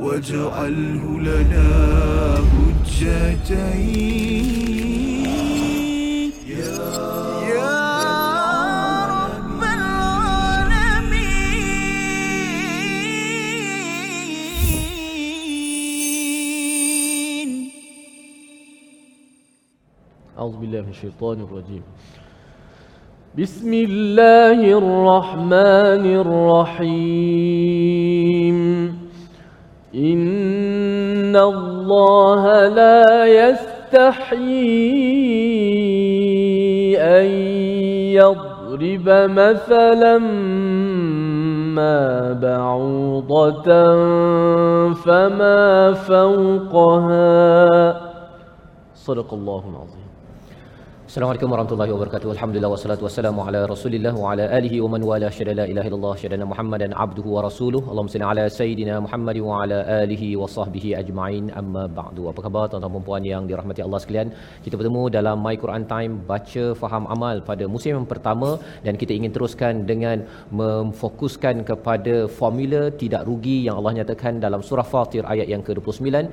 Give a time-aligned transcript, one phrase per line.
[0.00, 1.68] واجعله لنا
[2.54, 4.44] حجتين.
[6.46, 6.78] يا
[9.14, 9.98] رب العالمين.
[20.38, 21.82] أعوذ بالله من الشيطان الرجيم.
[23.38, 27.18] بسم الله الرحمن الرحيم.
[29.94, 33.68] إن الله لا يستحيي
[37.00, 37.26] أن
[38.12, 40.18] يضرب مثلا
[41.78, 43.64] ما بعوضة
[44.94, 47.68] فما فوقها.
[48.94, 50.07] صدق الله العظيم.
[51.08, 52.30] Assalamualaikum warahmatullahi wabarakatuh.
[52.32, 56.16] Alhamdulillah wassalatu wassalamu ala Rasulillah wa ala alihi wa man wala syada la ilaha illallah
[56.22, 57.80] syadana Muhammadan abduhu wa rasuluh.
[57.90, 61.46] Allahumma salli ala sayidina Muhammad wa ala alihi wa sahbihi ajma'in.
[61.60, 62.24] Amma ba'du.
[62.32, 64.28] Apa khabar tuan-tuan dan puan yang dirahmati Allah sekalian?
[64.66, 68.50] Kita bertemu dalam My Quran Time baca faham amal pada musim yang pertama
[68.88, 70.28] dan kita ingin teruskan dengan
[70.60, 76.28] memfokuskan kepada formula tidak rugi yang Allah nyatakan dalam surah Fatir ayat yang ke-29.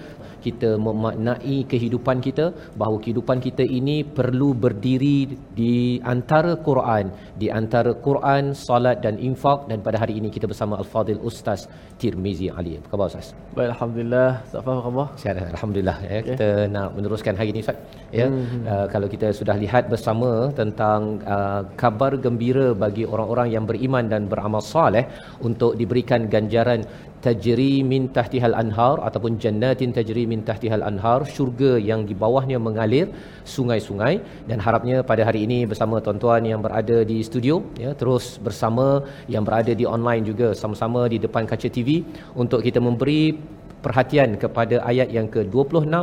[0.47, 2.47] Kita memaknai kehidupan kita
[2.83, 5.17] bahawa kehidupan kita ini perlu berdiri
[5.59, 5.75] di
[6.13, 7.05] antara Quran,
[7.41, 11.61] di antara Quran, salat dan infak dan pada hari ini kita bersama Al-Fadil Ustaz
[12.02, 12.73] Tirmizi Ali.
[12.80, 13.27] Apa khabar Ustaz?
[13.58, 14.30] Baik, Alhamdulillah.
[14.47, 15.08] Ustaz Faham apa khabar?
[15.21, 15.97] Sihat, Alhamdulillah.
[16.09, 17.77] Ya, kita nak meneruskan hari ini Ustaz.
[18.19, 18.61] Ya, hmm.
[18.71, 20.30] uh, kalau kita sudah lihat bersama
[20.61, 21.02] tentang
[21.36, 25.05] uh, kabar gembira bagi orang-orang yang beriman dan beramal soleh
[25.47, 26.81] untuk diberikan ganjaran
[27.25, 33.07] tajri min tahtihal anhar ataupun jannatin tajri min tahtihal anhar syurga yang di bawahnya mengalir
[33.55, 34.13] sungai-sungai.
[34.49, 38.85] Dan harapnya pada hari ini bersama tuan-tuan yang berada di studio ya terus bersama
[39.33, 41.89] yang berada di online juga sama-sama di depan kaca TV
[42.43, 43.21] untuk kita memberi
[43.85, 45.95] perhatian kepada ayat yang ke-26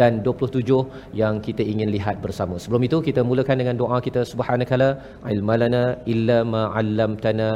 [0.00, 2.56] dan 27 yang kita ingin lihat bersama.
[2.62, 4.88] Sebelum itu kita mulakan dengan doa kita subhanakala
[5.34, 5.82] ilmalana
[6.14, 7.48] illa ma 'allamtana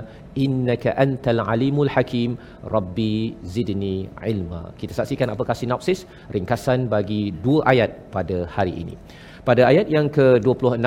[0.45, 2.33] innaka antal alimul hakim
[2.75, 3.15] rabbi
[3.55, 3.97] zidni
[4.33, 4.63] ilma.
[4.81, 6.03] Kita saksikan apakah sinopsis
[6.37, 8.97] ringkasan bagi dua ayat pada hari ini.
[9.49, 10.87] Pada ayat yang ke-26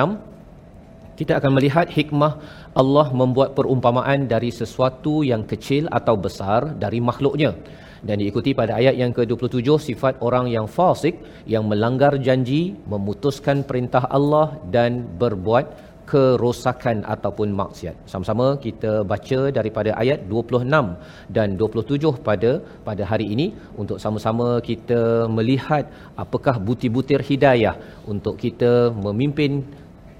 [1.18, 2.32] kita akan melihat hikmah
[2.80, 7.50] Allah membuat perumpamaan dari sesuatu yang kecil atau besar dari makhluknya
[8.08, 11.14] dan diikuti pada ayat yang ke-27 sifat orang yang fasik
[11.54, 14.92] yang melanggar janji, memutuskan perintah Allah dan
[15.22, 15.66] berbuat
[16.10, 17.96] kerosakan ataupun maksiat.
[18.12, 22.50] Sama-sama kita baca daripada ayat 26 dan 27 pada
[22.88, 23.46] pada hari ini
[23.82, 25.00] untuk sama-sama kita
[25.36, 25.84] melihat
[26.24, 27.74] apakah butir-butir hidayah
[28.14, 28.72] untuk kita
[29.06, 29.64] memimpin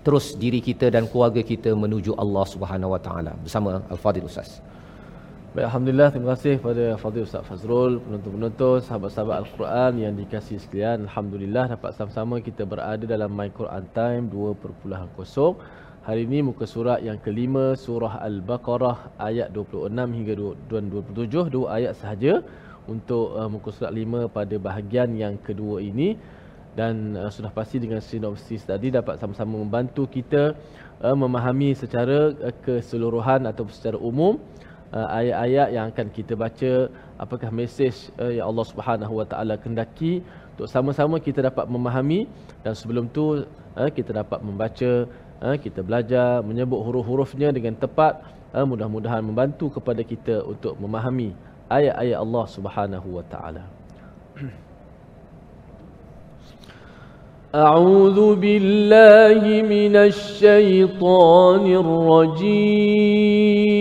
[0.06, 4.50] terus diri kita dan keluarga kita menuju Allah Subhanahu Wa Taala bersama Al-Fadil Ustaz.
[5.54, 11.06] Baik, Alhamdulillah, terima kasih kepada Fadil Ustaz Fazrul, penonton-penonton, sahabat-sahabat Al-Quran yang dikasihi sekalian.
[11.06, 14.98] Alhamdulillah dapat sama-sama kita berada dalam My Quran Time 2.0.
[16.02, 20.34] Hari ini muka surat yang kelima, surah Al-Baqarah ayat 26 hingga
[21.14, 22.42] 27, dua ayat sahaja
[22.90, 26.18] untuk uh, muka surat lima pada bahagian yang kedua ini.
[26.74, 30.58] Dan uh, sudah pasti dengan sinopsis tadi dapat sama-sama membantu kita
[30.98, 34.42] uh, memahami secara uh, keseluruhan atau secara umum
[34.93, 40.21] uh, ayat-ayat yang akan kita baca apakah mesej uh, yang Allah Subhanahu Wa Taala kendaki
[40.57, 42.27] untuk sama-sama kita dapat memahami
[42.65, 45.07] dan sebelum tu uh, kita dapat membaca
[45.41, 48.21] uh, kita belajar menyebut huruf-hurufnya dengan tepat
[48.53, 51.33] uh, mudah-mudahan membantu kepada kita untuk memahami
[51.69, 53.63] ayat-ayat Allah Subhanahu Wa Taala
[57.49, 63.72] أعوذ بالله من الشيطان الرجيم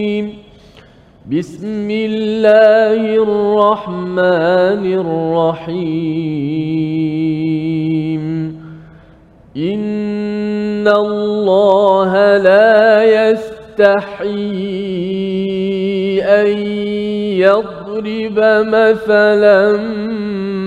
[1.32, 5.84] بسم الله الرحمن الرحيم.
[9.58, 14.44] إن الله لا يستحيي
[16.24, 16.48] أن
[17.40, 19.78] يضرب مثلا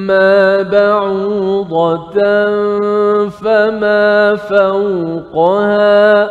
[0.09, 2.17] ما بعوضة
[3.29, 6.29] فما فوقها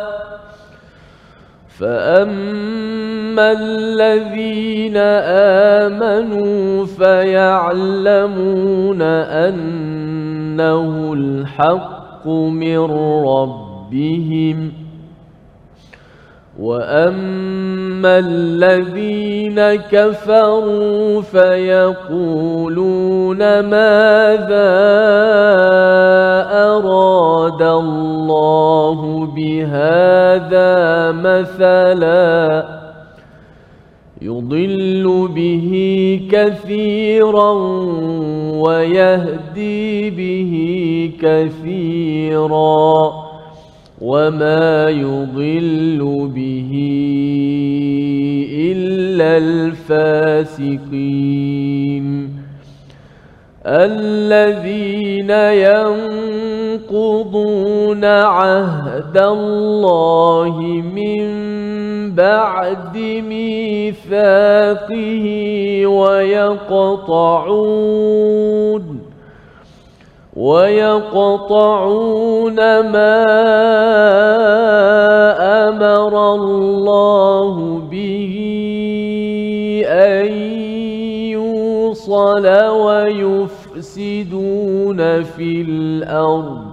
[1.78, 4.96] فأما الذين
[5.86, 7.82] آمنوا فيعلمون
[9.02, 12.78] أنه الحق من
[13.26, 14.72] ربهم
[16.58, 24.76] وأما الذين كفروا فيقولون ماذا
[27.46, 32.66] أراد الله بهذا مثلا
[34.22, 35.70] يضل به
[36.32, 37.50] كثيرا
[38.66, 40.52] ويهدي به
[41.22, 43.12] كثيرا
[44.00, 46.72] وما يضل به
[48.72, 50.86] إلا الفاسقين
[53.66, 55.30] الذين
[56.90, 60.60] ينقضون عهد الله
[60.94, 61.26] من
[62.14, 62.96] بعد
[63.28, 64.46] ميثاقه
[65.86, 67.16] ويقطعون
[70.36, 71.76] ويقطعون
[72.80, 73.24] ما
[75.68, 78.36] أمر الله به
[79.86, 80.26] أن
[81.32, 82.46] يوصل
[82.86, 84.20] ويفسدون
[85.22, 86.65] في الأرض.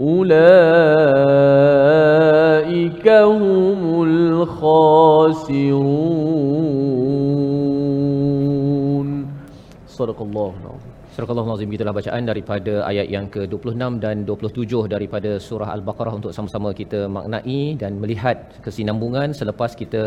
[0.00, 0.34] أولئك
[3.08, 4.94] هم الخاسرون.
[9.88, 10.93] صدق الله العظيم.
[11.14, 16.70] Surah Al-Azim itulah bacaan daripada ayat yang ke-26 dan 27 daripada surah Al-Baqarah untuk sama-sama
[16.80, 20.02] kita maknai dan melihat kesinambungan selepas kita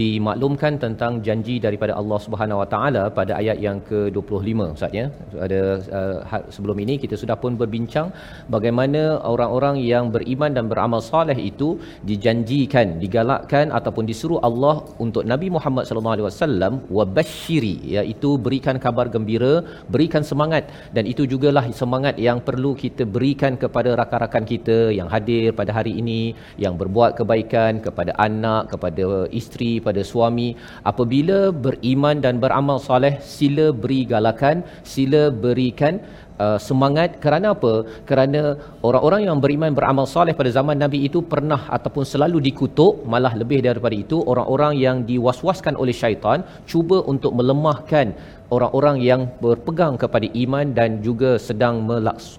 [0.00, 5.06] dimaklumkan tentang janji daripada Allah Subhanahu Wa Taala pada ayat yang ke-25 Ustaz ya.
[5.46, 5.60] Ada
[6.00, 8.10] uh, sebelum ini kita sudah pun berbincang
[8.56, 11.70] bagaimana orang-orang yang beriman dan beramal soleh itu
[12.10, 14.74] dijanjikan, digalakkan ataupun disuruh Allah
[15.06, 19.54] untuk Nabi Muhammad sallallahu alaihi wasallam wabashiri iaitu berikan kabar gembira,
[19.94, 20.64] berikan semangat semangat.
[20.96, 25.92] Dan itu jugalah semangat yang perlu kita berikan kepada rakan-rakan kita yang hadir pada hari
[26.00, 26.32] ini
[26.64, 30.48] yang berbuat kebaikan kepada anak kepada isteri pada suami.
[30.90, 34.64] Apabila beriman dan beramal soleh sila beri galakan
[34.94, 35.96] sila berikan
[36.44, 37.20] Uh, semangat.
[37.22, 37.72] Kerana apa?
[38.08, 38.40] Kerana
[38.88, 43.60] orang-orang yang beriman beramal soleh pada zaman Nabi itu pernah ataupun selalu dikutuk malah lebih
[43.66, 46.40] daripada itu orang-orang yang diwaswaskan oleh syaitan
[46.70, 48.16] cuba untuk melemahkan
[48.54, 51.86] orang-orang yang berpegang kepada iman dan juga sedang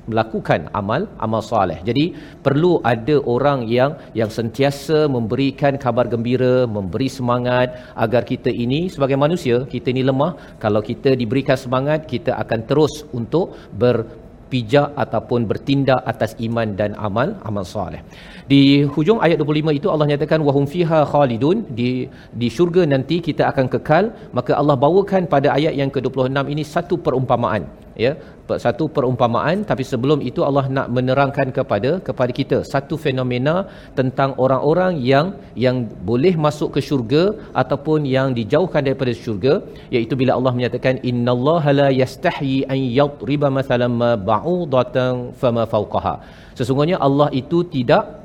[0.08, 1.80] melakukan amal amal soleh.
[1.88, 2.16] Jadi
[2.46, 9.16] perlu ada orang yang yang sentiasa memberikan kabar gembira, memberi semangat agar kita ini sebagai
[9.16, 13.56] manusia, kita ini lemah, kalau kita diberikan semangat, kita akan terus untuk
[14.51, 18.01] berpijak ataupun bertindak atas iman dan amal amal soleh.
[18.51, 18.62] Di
[18.94, 21.89] hujung ayat 25 itu Allah nyatakan wahum fiha khalidun di
[22.39, 24.06] di syurga nanti kita akan kekal
[24.38, 27.63] maka Allah bawakan pada ayat yang ke-26 ini satu perumpamaan
[28.06, 28.12] ya
[28.65, 33.56] satu perumpamaan tapi sebelum itu Allah nak menerangkan kepada kepada kita satu fenomena
[34.00, 35.27] tentang orang-orang yang
[35.65, 35.77] yang
[36.09, 37.24] boleh masuk ke syurga
[37.63, 39.53] ataupun yang dijauhkan daripada syurga
[39.95, 46.15] iaitu bila Allah menyatakan innallaha la yastahi an yadriba mathalan ma ba'udatan fama fawqaha.
[46.59, 48.20] Sesungguhnya Allah itu tidak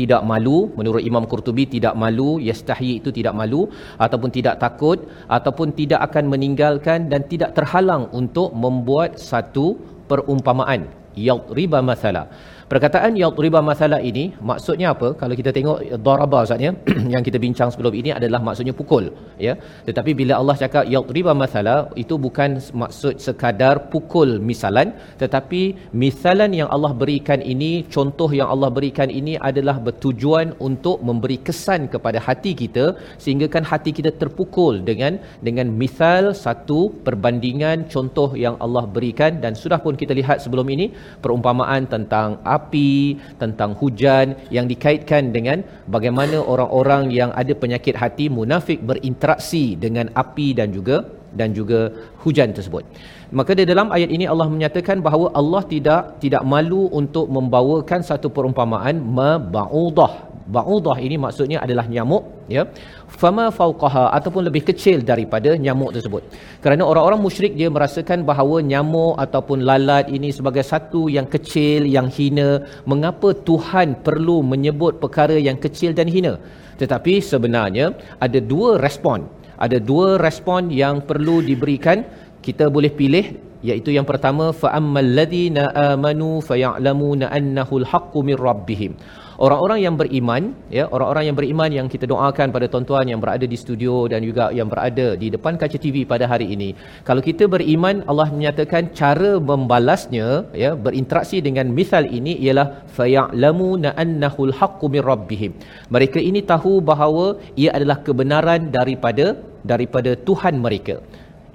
[0.00, 3.70] tidak malu menurut Imam Qurtubi tidak malu yastahi itu tidak malu
[4.04, 4.98] ataupun tidak takut
[5.30, 9.66] ataupun tidak akan meninggalkan dan tidak terhalang untuk membuat satu
[10.10, 10.90] perumpamaan.
[11.14, 12.26] Yadriba mathala
[12.74, 15.08] Perkataan yadriba masalah ini maksudnya apa?
[15.18, 16.72] Kalau kita tengok daraba Ustaz ya
[17.12, 19.04] yang kita bincang sebelum ini adalah maksudnya pukul
[19.46, 19.52] ya.
[19.88, 24.88] Tetapi bila Allah cakap yadriba masalah itu bukan maksud sekadar pukul misalan
[25.22, 25.60] tetapi
[26.04, 31.86] misalan yang Allah berikan ini contoh yang Allah berikan ini adalah bertujuan untuk memberi kesan
[31.94, 32.86] kepada hati kita
[33.22, 39.54] sehingga kan hati kita terpukul dengan dengan misal satu perbandingan contoh yang Allah berikan dan
[39.62, 40.88] sudah pun kita lihat sebelum ini
[41.22, 42.28] perumpamaan tentang
[42.64, 45.60] api, tentang hujan yang dikaitkan dengan
[45.92, 51.04] bagaimana orang-orang yang ada penyakit hati munafik berinteraksi dengan api dan juga
[51.34, 51.90] dan juga
[52.22, 52.86] hujan tersebut.
[53.34, 58.30] Maka di dalam ayat ini Allah menyatakan bahawa Allah tidak tidak malu untuk membawakan satu
[58.30, 60.33] perumpamaan mabaudah.
[60.44, 62.68] Baudah ini maksudnya adalah nyamuk ya.
[63.08, 66.22] Fama fauqaha ataupun lebih kecil daripada nyamuk tersebut.
[66.60, 72.12] Kerana orang-orang musyrik dia merasakan bahawa nyamuk ataupun lalat ini sebagai satu yang kecil yang
[72.12, 72.60] hina.
[72.84, 76.36] Mengapa Tuhan perlu menyebut perkara yang kecil dan hina?
[76.76, 79.24] Tetapi sebenarnya ada dua respon.
[79.56, 82.04] Ada dua respon yang perlu diberikan.
[82.44, 83.26] Kita boleh pilih
[83.64, 88.92] iaitu yang pertama fa ammal ladina amanu fayalamuna annahu alhaqqu min rabbihim
[89.38, 93.56] orang-orang yang beriman ya orang-orang yang beriman yang kita doakan pada tuan-tuan yang berada di
[93.58, 96.68] studio dan juga yang berada di depan kaca TV pada hari ini.
[97.08, 100.28] Kalau kita beriman Allah menyatakan cara membalasnya
[100.64, 105.52] ya berinteraksi dengan misal ini ialah fayalamuna annahu alhaqqu min rabbihim.
[105.94, 107.26] Mereka ini tahu bahawa
[107.58, 109.26] ia adalah kebenaran daripada
[109.64, 110.96] daripada Tuhan mereka.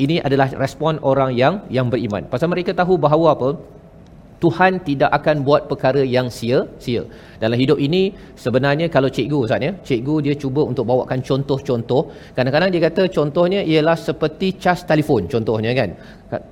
[0.04, 2.24] Ini adalah respon orang yang yang beriman.
[2.34, 3.50] Pasal mereka tahu bahawa apa
[4.44, 7.04] Tuhan tidak akan buat perkara yang sia-sia.
[7.44, 8.02] Dalam hidup ini
[8.44, 12.02] sebenarnya kalau cikgu Ustaz ya, cikgu dia cuba untuk bawakan contoh-contoh.
[12.38, 15.92] Kadang-kadang dia kata contohnya ialah seperti cas telefon contohnya kan.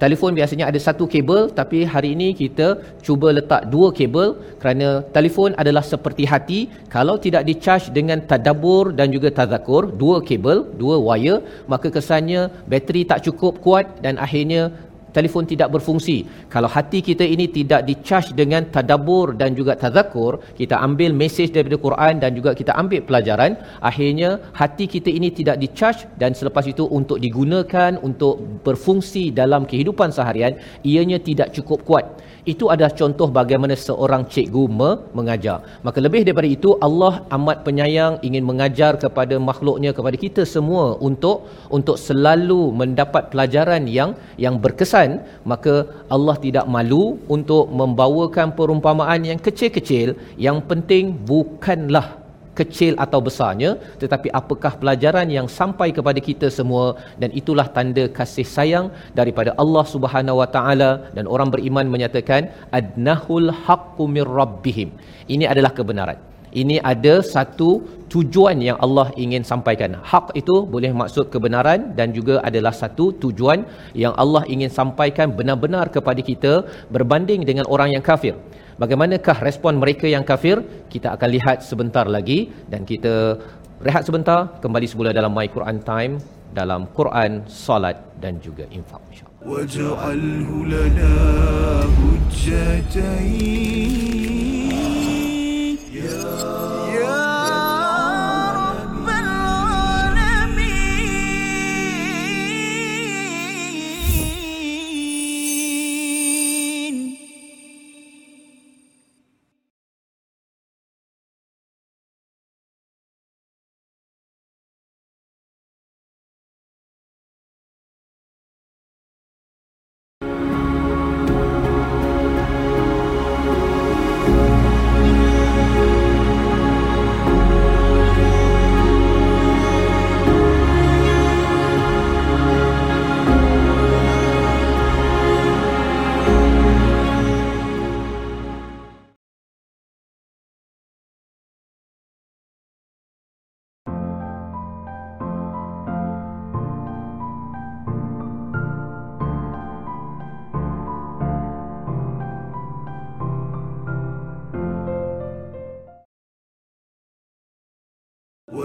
[0.04, 2.68] Telefon biasanya ada satu kabel tapi hari ini kita
[3.06, 4.30] cuba letak dua kabel
[4.62, 6.60] kerana telefon adalah seperti hati
[6.96, 11.38] kalau tidak dicas dengan tadabbur dan juga tazakur dua kabel dua wire
[11.72, 12.42] maka kesannya
[12.72, 14.74] bateri tak cukup kuat dan akhirnya
[15.16, 16.28] telefon tidak berfungsi.
[16.52, 21.78] Kalau hati kita ini tidak dicharge dengan tadabbur dan juga tazakur, kita ambil mesej daripada
[21.80, 26.86] Quran dan juga kita ambil pelajaran, akhirnya hati kita ini tidak dicharge dan selepas itu
[26.88, 32.06] untuk digunakan untuk berfungsi dalam kehidupan seharian, ianya tidak cukup kuat.
[32.54, 35.58] Itu adalah contoh bagaimana seorang cikgu me- mengajar.
[35.86, 41.38] Maka lebih daripada itu Allah amat penyayang ingin mengajar kepada makhluknya kepada kita semua untuk
[41.78, 44.12] untuk selalu mendapat pelajaran yang
[44.44, 45.10] yang berkesan
[45.52, 45.74] maka
[46.16, 47.04] Allah tidak malu
[47.36, 50.16] untuk membawakan perumpamaan yang kecil-kecil
[50.48, 52.27] yang penting bukanlah
[52.60, 53.72] kecil atau besarnya
[54.02, 56.86] tetapi apakah pelajaran yang sampai kepada kita semua
[57.22, 58.88] dan itulah tanda kasih sayang
[59.20, 62.50] daripada Allah Subhanahu Wa Taala dan orang beriman menyatakan
[62.80, 64.92] adnahul haqqu mir rabbihim
[65.36, 66.20] ini adalah kebenaran
[66.62, 67.70] ini ada satu
[68.14, 69.92] tujuan yang Allah ingin sampaikan.
[70.12, 73.68] Hak itu boleh maksud kebenaran dan juga adalah satu tujuan
[74.04, 76.54] yang Allah ingin sampaikan benar-benar kepada kita
[76.96, 78.36] berbanding dengan orang yang kafir
[78.78, 80.62] bagaimanakah respon mereka yang kafir?
[80.90, 82.50] Kita akan lihat sebentar lagi.
[82.66, 83.38] Dan kita
[83.82, 86.18] rehat sebentar kembali semula dalam my Quran time
[86.58, 91.14] dalam Quran solat dan juga infak insyaallah waj'alhu lana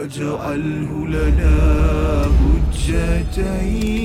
[0.03, 1.57] واجعله لنا
[2.75, 4.02] حجتين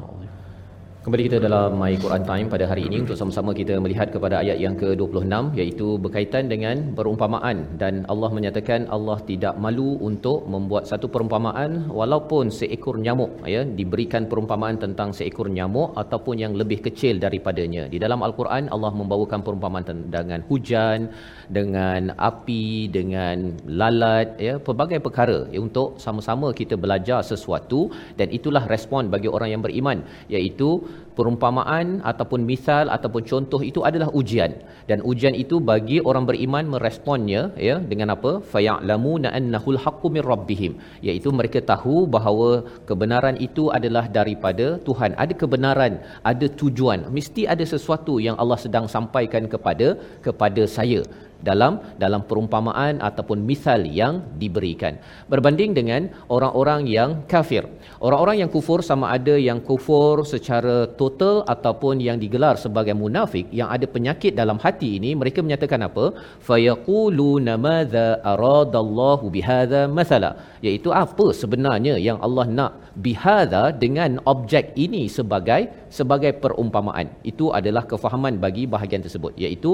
[0.00, 0.28] Holy
[1.00, 4.60] Kembali kita dalam My Quran Time pada hari ini untuk sama-sama kita melihat kepada ayat
[4.60, 11.08] yang ke-26 iaitu berkaitan dengan perumpamaan dan Allah menyatakan Allah tidak malu untuk membuat satu
[11.08, 17.88] perumpamaan walaupun seekor nyamuk ya diberikan perumpamaan tentang seekor nyamuk ataupun yang lebih kecil daripadanya.
[17.88, 21.08] Di dalam Al-Quran Allah membawakan perumpamaan dengan hujan,
[21.48, 27.88] dengan api, dengan lalat ya pelbagai perkara ya, untuk sama-sama kita belajar sesuatu
[28.20, 34.08] dan itulah respon bagi orang yang beriman iaitu perumpamaan ataupun misal ataupun contoh itu adalah
[34.20, 34.52] ujian.
[34.90, 38.32] Dan ujian itu bagi orang beriman meresponnya ya dengan apa?
[38.52, 40.72] Faya'lamuna annahul haqqu min rabbihim.
[41.06, 42.50] Iaitu mereka tahu bahawa
[42.90, 45.12] kebenaran itu adalah daripada Tuhan.
[45.24, 45.94] Ada kebenaran
[46.32, 47.00] ada tujuan.
[47.16, 49.88] Mesti ada sesuatu yang Allah sedang sampaikan kepada
[50.26, 51.02] kepada saya
[51.48, 54.96] dalam dalam perumpamaan ataupun misal yang diberikan.
[55.32, 56.02] Berbanding dengan
[56.36, 57.64] orang-orang yang kafir.
[58.06, 63.68] Orang-orang yang kufur sama ada yang kufur secara total ataupun yang digelar sebagai munafik yang
[63.74, 66.04] ada penyakit dalam hati ini mereka menyatakan apa?
[66.48, 70.30] Fayaquluna madza aradallahu bihadza mathala.
[70.66, 72.72] Iaitu apa sebenarnya yang Allah nak
[73.06, 75.62] bihadza dengan objek ini sebagai
[75.98, 77.08] sebagai perumpamaan?
[77.30, 79.32] Itu adalah kefahaman bagi bahagian tersebut.
[79.44, 79.72] Iaitu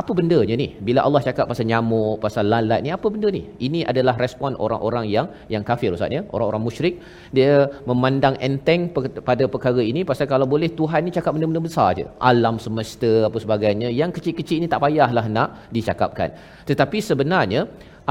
[0.00, 0.68] apa bendanya ni?
[0.86, 3.42] Bila Allah cakap pasal nyamuk pasal lalat ni apa benda ni?
[3.66, 6.20] Ini adalah respon orang-orang yang yang kafir ustaz ya?
[6.34, 6.94] Orang-orang musyrik.
[7.36, 7.52] Dia
[7.88, 8.92] memandang enteng
[9.28, 12.04] pada perkara ini pasal kalau boleh Tuhan ni cakap benda-benda besar je.
[12.30, 16.28] Alam semesta apa sebagainya yang kecil-kecil ni tak payahlah nak dicakapkan.
[16.68, 17.62] Tetapi sebenarnya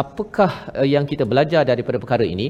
[0.04, 2.48] apakah uh, yang kita belajar daripada perkara ini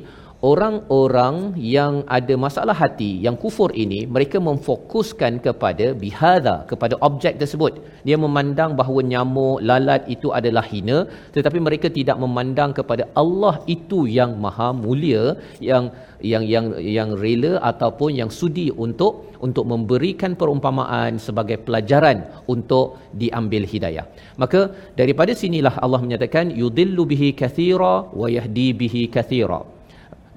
[0.51, 1.35] orang-orang
[1.75, 7.73] yang ada masalah hati yang kufur ini mereka memfokuskan kepada bihadha kepada objek tersebut
[8.07, 10.97] dia memandang bahawa nyamuk lalat itu adalah hina
[11.35, 15.23] tetapi mereka tidak memandang kepada Allah itu yang maha mulia
[15.69, 15.85] yang
[16.31, 16.65] yang yang
[16.97, 19.13] yang rela ataupun yang sudi untuk
[19.45, 22.17] untuk memberikan perumpamaan sebagai pelajaran
[22.53, 24.05] untuk diambil hidayah.
[24.41, 24.61] Maka
[24.99, 29.74] daripada sinilah Allah menyatakan yudillu bihi kathira wa yahdi bihi kathira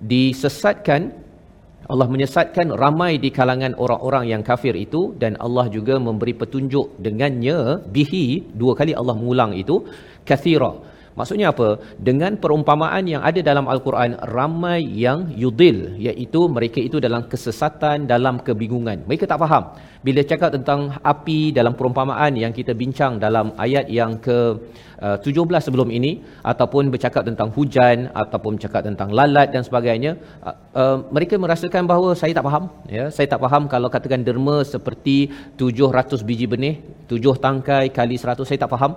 [0.03, 1.27] disesatkan
[1.89, 7.81] Allah menyesatkan ramai di kalangan orang-orang yang kafir itu dan Allah juga memberi petunjuk dengannya.
[7.89, 9.89] Bihi dua kali Allah mengulang itu
[10.29, 10.77] kathira
[11.19, 11.69] Maksudnya apa?
[12.09, 18.39] Dengan perumpamaan yang ada dalam Al-Quran, ramai yang yudil, iaitu mereka itu dalam kesesatan, dalam
[18.47, 19.03] kebingungan.
[19.09, 19.75] Mereka tak faham.
[20.07, 20.81] Bila cakap tentang
[21.13, 24.39] api dalam perumpamaan yang kita bincang dalam ayat yang ke
[25.03, 30.15] uh, 17 sebelum ini, ataupun bercakap tentang hujan, ataupun bercakap tentang lalat dan sebagainya,
[30.47, 32.71] uh, uh, mereka merasakan bahawa saya tak faham.
[32.87, 36.79] Ya, saya tak faham kalau katakan derma seperti 700 biji benih,
[37.11, 38.95] 7 tangkai kali 100, saya tak faham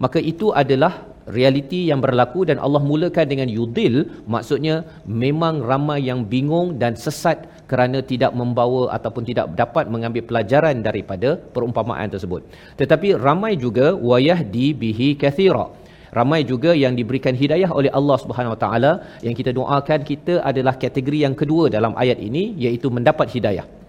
[0.00, 6.24] maka itu adalah realiti yang berlaku dan Allah mulakan dengan yudil maksudnya memang ramai yang
[6.24, 12.42] bingung dan sesat kerana tidak membawa ataupun tidak dapat mengambil pelajaran daripada perumpamaan tersebut.
[12.80, 15.70] Tetapi ramai juga wayah di bihi kathira.
[16.10, 18.92] Ramai juga yang diberikan hidayah oleh Allah Subhanahu Wa Taala.
[19.22, 23.79] Yang kita doakan kita adalah kategori yang kedua dalam ayat ini iaitu mendapat hidayah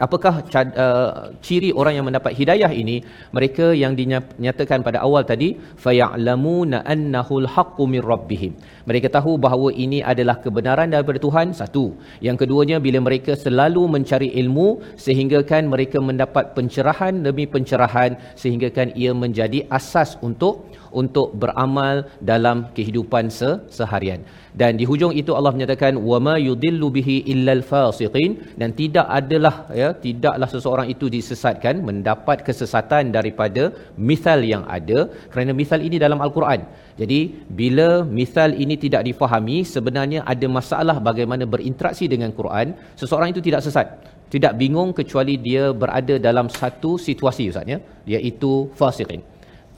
[0.00, 3.04] Apakah uh, ciri orang yang mendapat hidayah ini?
[3.36, 8.56] Mereka yang dinyatakan pada awal tadi, faya'lamuna annahul haqqu min rabbihim.
[8.88, 11.52] Mereka tahu bahawa ini adalah kebenaran daripada Tuhan.
[11.52, 11.92] Satu.
[12.24, 18.72] Yang keduanya bila mereka selalu mencari ilmu sehingga kan mereka mendapat pencerahan demi pencerahan sehingga
[18.72, 24.24] kan ia menjadi asas untuk untuk beramal dalam kehidupan se- seharian.
[24.60, 29.88] Dan di hujung itu Allah menyatakan wama yudillu bihi illal fasiqin dan tidak adalah ya
[30.04, 33.72] tidaklah seseorang itu disesatkan mendapat kesesatan daripada
[34.10, 36.68] misal yang ada kerana misal ini dalam al-Quran.
[37.00, 37.20] Jadi
[37.60, 37.88] bila
[38.20, 43.88] misal ini tidak difahami sebenarnya ada masalah bagaimana berinteraksi dengan Quran, seseorang itu tidak sesat.
[44.32, 47.78] Tidak bingung kecuali dia berada dalam satu situasi ustaz ya,
[48.14, 49.31] iaitu fasiqin.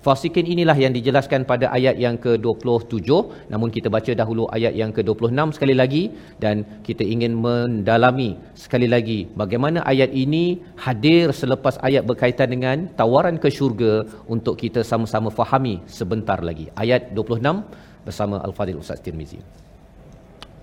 [0.05, 3.09] Fasikin inilah yang dijelaskan pada ayat yang ke-27
[3.53, 6.03] namun kita baca dahulu ayat yang ke-26 sekali lagi
[6.45, 6.57] dan
[6.89, 8.31] kita ingin mendalami
[8.65, 10.45] sekali lagi bagaimana ayat ini
[10.85, 13.95] hadir selepas ayat berkaitan dengan tawaran ke syurga
[14.35, 16.69] untuk kita sama-sama fahami sebentar lagi.
[16.85, 17.65] Ayat 26
[18.05, 19.41] bersama Al-Fadhil Ustaz Tirmizi.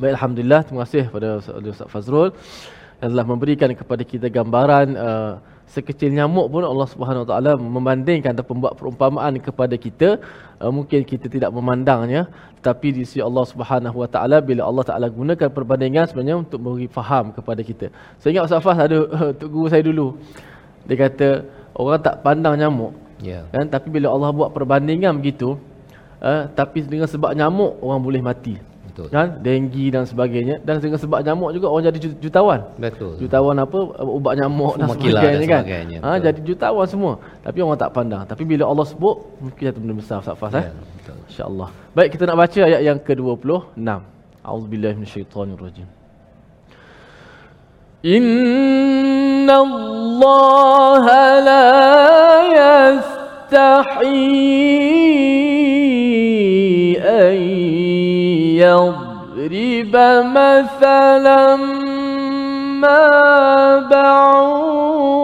[0.02, 0.62] Baik, Alhamdulillah.
[0.68, 1.30] Terima kasih kepada
[1.74, 2.30] Ustaz Fazrul
[3.02, 5.34] yang telah memberikan kepada kita gambaran uh,
[5.72, 10.20] sekecil nyamuk pun Allah Subhanahu Wa Taala membandingkan ataupun buat perumpamaan kepada kita
[10.60, 12.28] uh, mungkin kita tidak memandangnya
[12.60, 16.92] tetapi di sisi Allah Subhanahu Wa Taala bila Allah Taala gunakan perbandingan sebenarnya untuk memberi
[16.92, 17.88] faham kepada kita.
[18.20, 19.00] Saya ingat Ustaz ada
[19.32, 20.20] untuk guru saya dulu.
[20.84, 21.28] Dia kata
[21.80, 22.92] orang tak pandang nyamuk.
[23.24, 23.48] Ya.
[23.56, 25.56] Kan tapi bila Allah buat perbandingan begitu
[26.20, 28.71] uh, tapi dengan sebab nyamuk orang boleh mati.
[28.92, 29.08] Betul.
[29.08, 29.40] Kan?
[29.40, 30.60] Denggi dan sebagainya.
[30.68, 32.60] Dan dengan sebab nyamuk juga orang jadi jutawan.
[32.76, 33.16] Betul.
[33.24, 33.80] Jutawan apa?
[34.04, 35.64] Ubat nyamuk dan sebagainya, dan sebagainya kan?
[35.64, 35.98] Sebagainya.
[36.04, 37.14] Ha, jadi jutawan semua.
[37.40, 38.28] Tapi orang tak pandang.
[38.28, 40.20] Tapi bila Allah sebut, mungkin satu benda besar.
[40.20, 40.52] Ustaz Fas.
[40.52, 40.60] Eh?
[40.60, 40.76] Ya, eh?
[41.00, 41.16] betul.
[41.32, 41.70] InsyaAllah.
[41.96, 43.88] Baik, kita nak baca ayat yang ke-26.
[44.44, 45.88] A'udzubillahimmanasyaitanirrajim.
[48.04, 51.06] Inna Allah
[51.40, 51.66] la
[52.52, 53.21] yasir.
[53.52, 54.72] يستحيي
[57.00, 57.36] أن
[58.58, 59.96] يضرب
[60.36, 61.56] مثلا
[62.82, 63.10] ما
[63.92, 65.22] بعوضة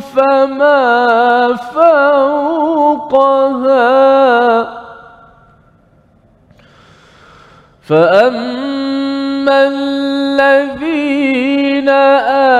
[0.00, 3.04] فما فوقها.
[7.88, 10.94] فأما الذين
[11.88, 12.53] آمنوا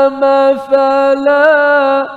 [0.09, 2.09] مثلا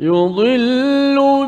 [0.00, 1.47] يضل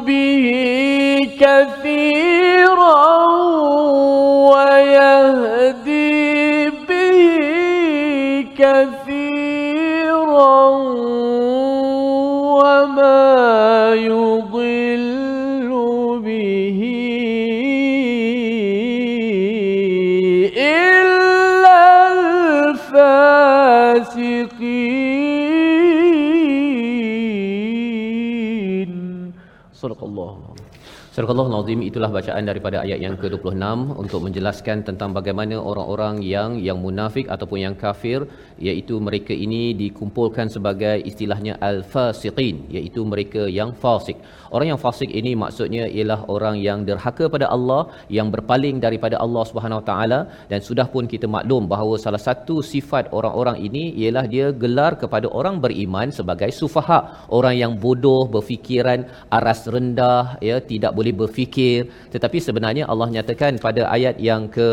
[31.21, 33.65] Surah Al-Azim itulah bacaan daripada ayat yang ke-26
[34.03, 38.25] untuk menjelaskan tentang bagaimana orang-orang yang yang munafik ataupun yang kafir
[38.69, 44.17] iaitu mereka ini dikumpulkan sebagai istilahnya al-fasiqin iaitu mereka yang fasik.
[44.55, 47.83] Orang yang fasik ini maksudnya ialah orang yang derhaka pada Allah,
[48.17, 53.13] yang berpaling daripada Allah Subhanahu Taala dan sudah pun kita maklum bahawa salah satu sifat
[53.19, 59.05] orang-orang ini ialah dia gelar kepada orang beriman sebagai sufaha, orang yang bodoh, berfikiran
[59.39, 61.89] aras rendah, ya tidak boleh berfikir.
[62.15, 64.69] Tetapi sebenarnya Allah nyatakan pada ayat yang ke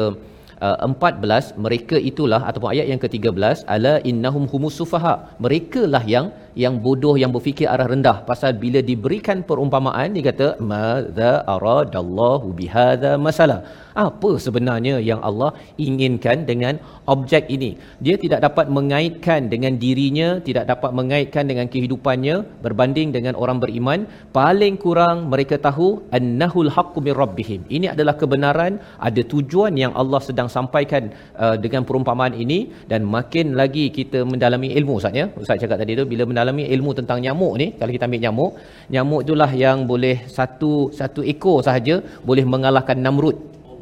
[0.65, 6.27] uh, 14 mereka itulah ataupun ayat yang ke-13 ala innahum humus sufaha mereka lah yang
[6.63, 8.17] yang bodoh yang berfikir arah rendah.
[8.29, 13.59] Pasal bila diberikan perumpamaan dia kata madza aradallahu bihadza masalah.
[14.05, 15.51] Apa sebenarnya yang Allah
[15.85, 16.77] inginkan dengan
[17.13, 17.71] objek ini?
[18.05, 23.99] Dia tidak dapat mengaitkan dengan dirinya tidak dapat mengaitkan dengan kehidupannya berbanding dengan orang beriman.
[24.39, 27.61] Paling kurang mereka tahu annahul haqqu mir rabbihim.
[27.77, 28.73] Ini adalah kebenaran
[29.07, 31.03] ada tujuan yang Allah sedang sampaikan
[31.43, 32.59] uh, dengan perumpamaan ini.
[32.91, 35.25] Dan makin lagi kita mendalami ilmu Ustaz ya.
[35.43, 38.51] Ustaz cakap tadi tu bila mendalami ilmu tentang nyamuk ni kalau kita ambil nyamuk
[38.93, 41.95] nyamuk itulah yang boleh satu satu ekor sahaja
[42.29, 43.37] boleh mengalahkan Namrud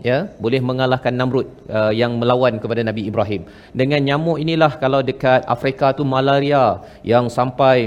[0.09, 1.47] ya boleh mengalahkan Namrud
[1.77, 3.41] uh, yang melawan kepada Nabi Ibrahim.
[3.73, 6.65] Dengan nyamuk inilah kalau dekat Afrika tu malaria
[7.13, 7.77] yang sampai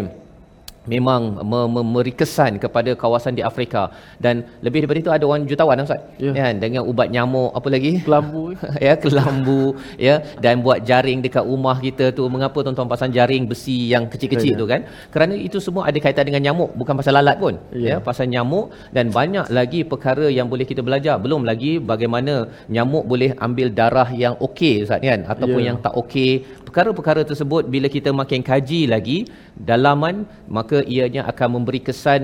[0.88, 3.83] memang me- memberi kesan kepada kawasan di Afrika.
[4.16, 6.01] Dan lebih daripada itu ada orang jutawan ustaz.
[6.18, 6.33] Ya.
[6.33, 6.55] kan?
[6.59, 7.92] Dengan ubat nyamuk apa lagi?
[8.03, 8.44] Kelambu.
[8.87, 9.62] Ya kelambu
[10.01, 10.14] ya.
[10.44, 12.24] Dan buat jaring dekat rumah kita tu.
[12.29, 14.61] Mengapa tuan-tuan pasang jaring besi yang kecil-kecil Ya.
[14.61, 14.81] tu kan?
[15.12, 17.55] Kerana itu semua ada kaitan dengan nyamuk bukan pasal lalat pun.
[17.74, 17.87] Ya.
[17.90, 18.72] ya pasal nyamuk.
[18.94, 21.20] Dan banyak lagi perkara yang boleh kita belajar.
[21.20, 22.35] Belum lagi bagaimana
[22.66, 25.20] nyamuk boleh ambil darah yang okey ustaz kan?
[25.29, 25.66] Ataupun Ya.
[25.68, 26.33] yang tak okey.
[26.64, 29.18] Perkara-perkara tersebut bila kita makin kaji lagi
[29.59, 32.23] dalaman maka ianya akan memberi kesan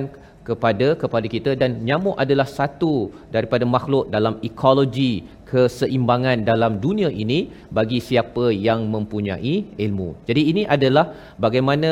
[0.49, 2.95] kepada kepada kita dan nyamuk adalah satu
[3.35, 7.39] daripada makhluk dalam ekologi keseimbangan dalam dunia ini
[7.79, 10.09] bagi siapa yang mempunyai ilmu.
[10.29, 11.07] Jadi ini adalah
[11.45, 11.91] bagaimana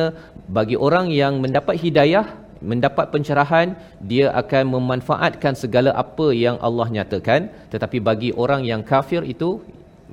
[0.59, 2.27] bagi orang yang mendapat hidayah
[2.71, 3.69] mendapat pencerahan
[4.11, 9.59] dia akan memanfaatkan segala apa yang Allah nyatakan tetapi bagi orang yang kafir itu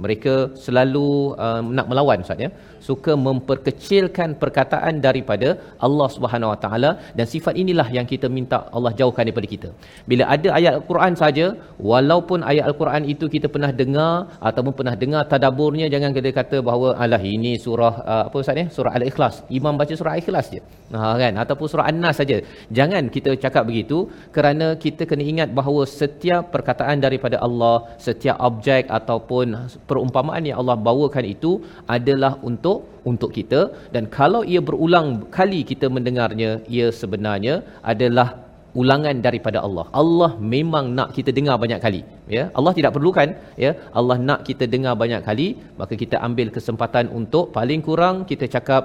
[0.03, 0.33] mereka
[0.65, 2.49] selalu uh, nak melawan Ustaz ya
[2.87, 5.49] suka memperkecilkan perkataan daripada
[5.87, 9.69] Allah Subhanahu Wa Taala dan sifat inilah yang kita minta Allah jauhkan daripada kita.
[10.11, 11.45] Bila ada ayat Al-Quran saja,
[11.91, 14.13] walaupun ayat Al-Quran itu kita pernah dengar
[14.49, 18.67] ataupun pernah dengar tadaburnya jangan kita kata bahawa alah ini surah uh, apa Ustaz ya?
[18.77, 19.35] Surah Al-Ikhlas.
[19.59, 20.61] Imam baca surah Al-Ikhlas je.
[20.95, 22.37] Ha kan ataupun surah An-Nas saja.
[22.77, 23.97] Jangan kita cakap begitu
[24.35, 27.75] kerana kita kena ingat bahawa setiap perkataan daripada Allah,
[28.07, 29.47] setiap objek ataupun
[29.89, 31.51] perumpamaan yang Allah bawakan itu
[31.97, 32.77] adalah untuk
[33.11, 33.61] untuk kita
[33.95, 37.55] dan kalau ia berulang kali kita mendengarnya ia sebenarnya
[37.93, 38.49] adalah
[38.81, 39.85] ulangan daripada Allah.
[40.01, 42.01] Allah memang nak kita dengar banyak kali,
[42.37, 42.43] ya.
[42.57, 43.29] Allah tidak perlukan,
[43.63, 43.71] ya.
[43.99, 45.47] Allah nak kita dengar banyak kali,
[45.79, 48.83] maka kita ambil kesempatan untuk paling kurang kita cakap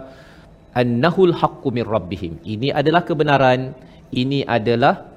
[0.82, 2.40] annahul haqqu mir rabbihim.
[2.54, 3.60] Ini adalah kebenaran,
[4.22, 5.13] ini adalah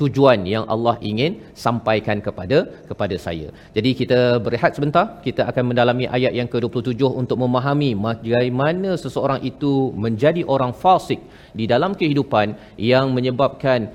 [0.00, 1.32] tujuan yang Allah ingin
[1.64, 2.58] sampaikan kepada
[2.90, 3.48] kepada saya.
[3.76, 9.72] Jadi kita berehat sebentar, kita akan mendalami ayat yang ke-27 untuk memahami bagaimana seseorang itu
[10.04, 11.20] menjadi orang fasik
[11.58, 12.56] di dalam kehidupan
[12.92, 13.92] yang menyebabkan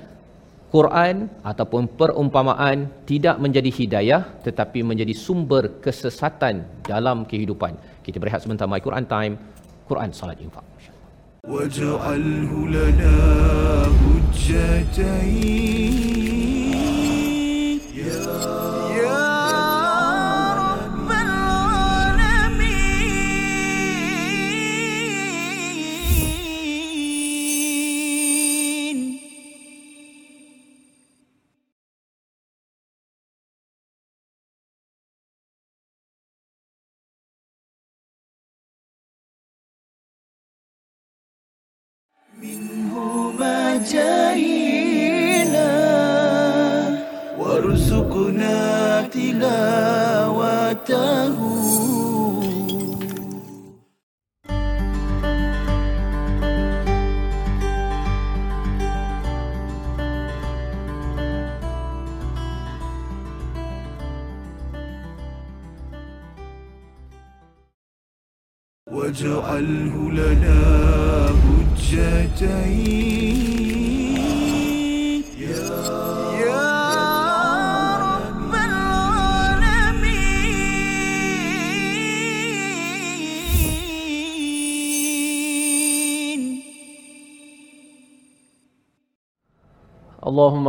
[0.76, 2.78] Quran ataupun perumpamaan
[3.10, 7.72] tidak menjadi hidayah tetapi menjadi sumber kesesatan dalam kehidupan.
[8.06, 9.34] Kita berehat sebentar My Quran Time,
[9.90, 10.66] Quran Salat Infak.
[11.48, 13.16] واجعله لنا
[14.46, 16.25] حجتين.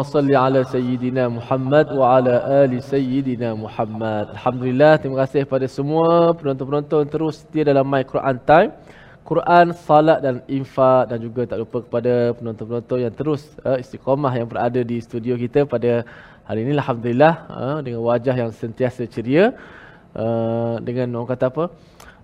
[0.08, 4.32] Salli ala Sayyidina Muhammad wa ala ali Sayyidina Muhammad.
[4.36, 8.72] Alhamdulillah, terima kasih kepada semua penonton-penonton terus setia dalam My Quran Time.
[9.28, 14.48] Quran, salat dan infak dan juga tak lupa kepada penonton-penonton yang terus uh, istiqamah yang
[14.48, 16.08] berada di studio kita pada
[16.48, 16.80] hari ini.
[16.80, 19.52] Alhamdulillah, uh, dengan wajah yang sentiasa ceria.
[20.16, 21.66] Uh, dengan orang kata apa?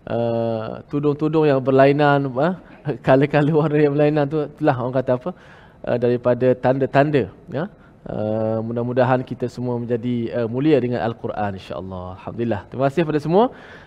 [0.08, 2.56] Uh, tudung-tudung yang berlainan, uh,
[3.04, 5.32] color-color warna yang berlainan tu, itulah orang kata apa?
[5.88, 7.66] Uh, daripada tanda-tanda ya.
[8.04, 12.20] Uh, mudah-mudahan kita semua menjadi uh, mulia dengan al-Quran insya-Allah.
[12.20, 12.62] Alhamdulillah.
[12.68, 13.44] Terima kasih kepada semua.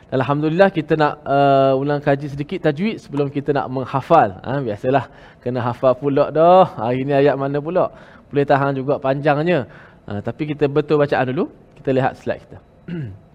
[0.09, 4.41] Alhamdulillah kita nak uh, ulang kaji sedikit tajwid sebelum kita nak menghafal.
[4.41, 5.13] Ha biasalah
[5.45, 6.65] kena hafal pula dah.
[6.81, 7.93] Hari ni ayat mana pula?
[8.33, 9.69] Boleh tahan juga panjangnya.
[10.09, 11.53] Uh, tapi kita betul bacaan dulu.
[11.77, 12.59] Kita lihat slide kita.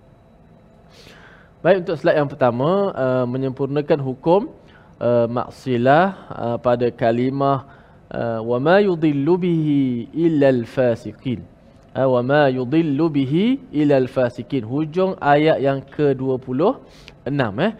[1.62, 4.50] Baik untuk slide yang pertama uh, menyempurnakan hukum
[4.98, 7.70] uh, maksilah uh, pada kalimah
[8.12, 11.40] wa ma yudillu bihi illa al-fasiqin.
[11.92, 14.64] Uh, wa ma yudillu bihi illa al-fasiqin.
[14.64, 17.28] Hujung ayat yang ke-26
[17.60, 17.74] eh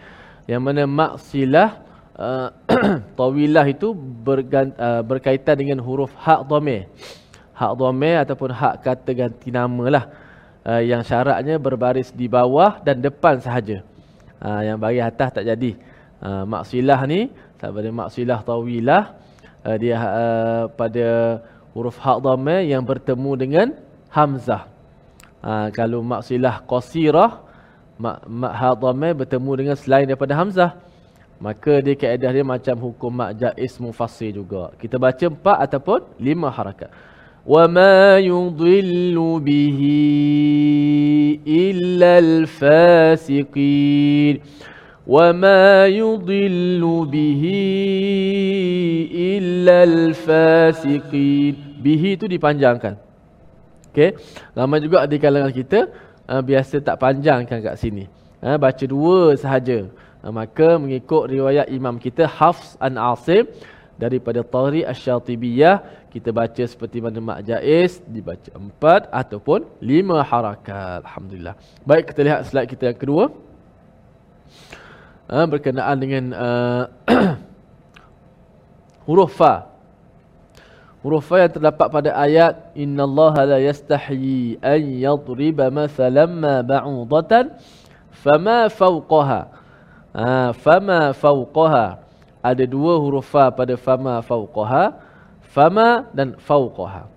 [0.50, 1.80] yang mana maksilah
[2.16, 2.48] uh,
[3.18, 6.88] tawilah itu bergant, uh, berkaitan dengan huruf hak dhamir.
[7.56, 10.04] Hak dhamir ataupun hak kata ganti nama lah.
[10.62, 13.82] Uh, yang syaratnya berbaris di bawah dan depan sahaja.
[14.42, 15.72] Uh, yang bagi atas tak jadi.
[16.22, 19.21] Uh, maksilah ni tak boleh maksilah tawilah
[19.66, 21.40] uh, dia uh, pada
[21.74, 23.68] huruf hak dhamma yang bertemu dengan
[24.12, 24.68] hamzah.
[25.42, 27.42] Uh, kalau maksilah qasirah
[27.98, 30.78] mak mak hak dhamma bertemu dengan selain daripada hamzah
[31.42, 34.70] maka dia kaedah dia macam hukum mak jaiz mufassir juga.
[34.78, 36.86] Kita baca empat ataupun lima harakat.
[37.42, 39.98] Wa ma yudillu bihi
[41.42, 43.58] illa al-fasiqin.
[45.07, 47.43] وما يضل به
[49.15, 52.99] إلا الفاسقين به itu dipanjangkan
[53.95, 54.19] okey
[54.51, 55.87] lama juga di kalangan kita
[56.27, 58.11] uh, biasa tak panjangkan kat sini
[58.43, 59.87] uh, baca dua sahaja
[60.19, 63.47] uh, maka mengikut riwayat imam kita Hafs an Asim
[63.95, 65.75] daripada Tari Asy-Syatibiyah
[66.11, 71.55] kita baca seperti mana mak jaiz dibaca empat ataupun lima harakat alhamdulillah
[71.87, 73.25] baik kita lihat slide kita yang kedua
[75.32, 76.84] uh, berkenaan dengan uh,
[79.08, 79.72] huruf fa.
[81.00, 87.56] Huruf fa yang terdapat pada ayat innallaha la yastahyi an yadriba mathalan ma ba'udatan
[88.12, 89.40] fama fawqaha.
[90.12, 92.04] Ah fama fawqaha.
[92.44, 95.00] Ada dua huruf fa pada fama fawqaha,
[95.50, 97.08] fama dan fawqaha.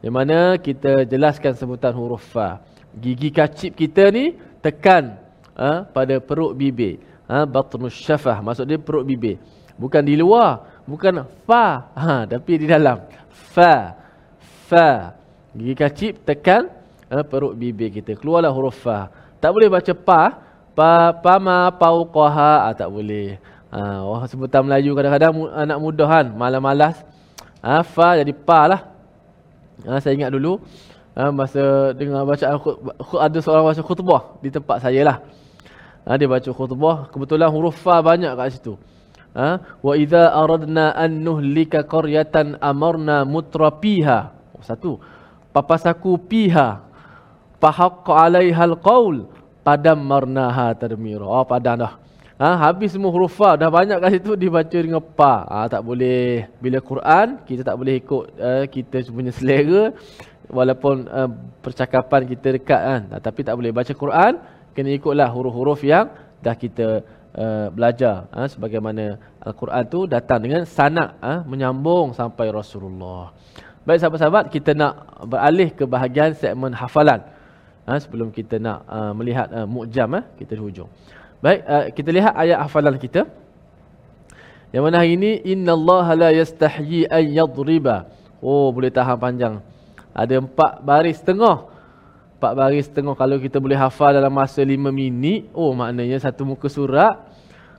[0.00, 2.60] Di mana kita jelaskan sebutan huruf fa.
[2.96, 5.16] Gigi kacip kita ni tekan
[5.54, 8.42] uh, pada perut bibir ha, batnus syafah.
[8.42, 9.38] Maksud dia perut bibir.
[9.78, 11.94] Bukan di luar bukan fa.
[11.94, 13.06] Ha tapi di dalam.
[13.54, 13.94] Fa.
[14.66, 15.14] Fa.
[15.54, 16.66] Gigi kacip tekan
[17.06, 18.18] ha, perut bibir kita.
[18.18, 19.06] Keluarlah huruf fa.
[19.38, 20.22] Tak boleh baca pa.
[20.70, 23.38] Pa pama pauqaha ah tak boleh.
[23.70, 27.06] Ha wah sebutan Melayu kadang-kadang anak muda kan malas-malas.
[27.62, 28.80] Ha, fa jadi pa lah.
[29.84, 30.60] Ha, saya ingat dulu
[31.16, 32.56] ha, masa dengar bacaan
[33.16, 35.16] ada seorang baca khutbah di tempat saya lah
[36.06, 38.74] Ha, dia baca khutbah, kebetulan huruf fa banyak kat situ.
[39.30, 44.18] Ha, wa idza aradna an nuhlika qaryatan amarna mutrapiha.
[44.56, 44.98] Oh, satu.
[45.54, 46.82] Papasaku piha.
[47.60, 49.28] Fahaqqa 'alaiha alqaul
[49.62, 51.28] padammarnaha tadmira.
[51.28, 51.94] Oh, padam dah.
[52.40, 55.44] Ha, habis semua huruf fa dah banyak kat situ dibaca dengan pa.
[55.44, 59.92] Ha, tak boleh bila Quran kita tak boleh ikut uh, kita punya selera
[60.48, 61.28] walaupun uh,
[61.60, 63.02] percakapan kita dekat kan.
[63.12, 64.40] Ha, tapi tak boleh baca Quran
[64.74, 67.04] kena ikutlah huruf-huruf yang dah kita
[67.36, 73.30] uh, belajar ha, sebagaimana al-Quran tu datang dengan sanak ha, menyambung sampai Rasulullah.
[73.84, 77.24] Baik sahabat-sahabat kita nak beralih ke bahagian segmen hafalan.
[77.88, 80.90] Ha, sebelum kita nak uh, melihat uh, mukjam eh kita di hujung.
[81.40, 83.26] Baik uh, kita lihat ayat hafalan kita.
[84.70, 88.06] Yang mana hari ini innallaha la yastahyi an yadriba.
[88.38, 89.54] Oh boleh tahan panjang.
[90.14, 91.69] Ada empat baris tengah.
[92.40, 96.72] Empat baris tengah kalau kita boleh hafal dalam masa lima minit, oh maknanya satu muka
[96.72, 97.20] surat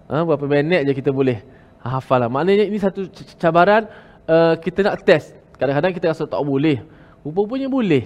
[0.06, 1.42] ha, berapa minit je kita boleh
[1.82, 2.30] hafal lah.
[2.30, 3.10] Maknanya ini satu
[3.42, 3.90] cabaran
[4.30, 5.34] uh, kita nak test.
[5.58, 6.78] Kadang-kadang kita rasa tak boleh.
[7.26, 8.06] Rupa-rupanya boleh.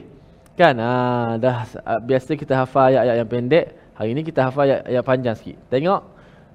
[0.55, 0.79] Kan?
[0.79, 3.75] Ha, dah uh, biasa kita hafal ayat-ayat yang pendek.
[3.99, 5.59] Hari ini kita hafal ayat, ayat panjang sikit.
[5.67, 6.07] Tengok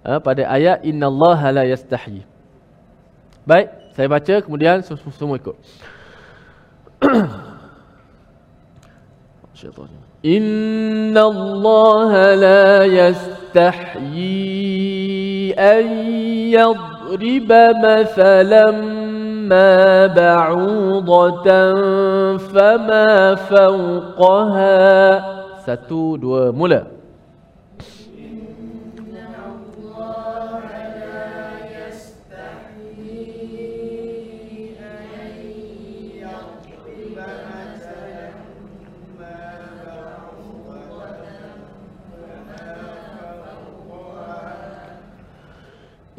[0.09, 2.25] uh, pada ayat innallaha la yastahyi.
[3.45, 5.61] Baik, saya baca kemudian semua ikut.
[9.61, 9.91] Syaitan.
[10.21, 14.35] إن الله لا يستحيي
[15.57, 15.87] أن
[16.53, 17.53] يضرب
[17.85, 18.71] مثلا
[19.49, 21.49] ما بعوضة
[22.37, 24.91] فما فوقها
[25.65, 26.53] satu dua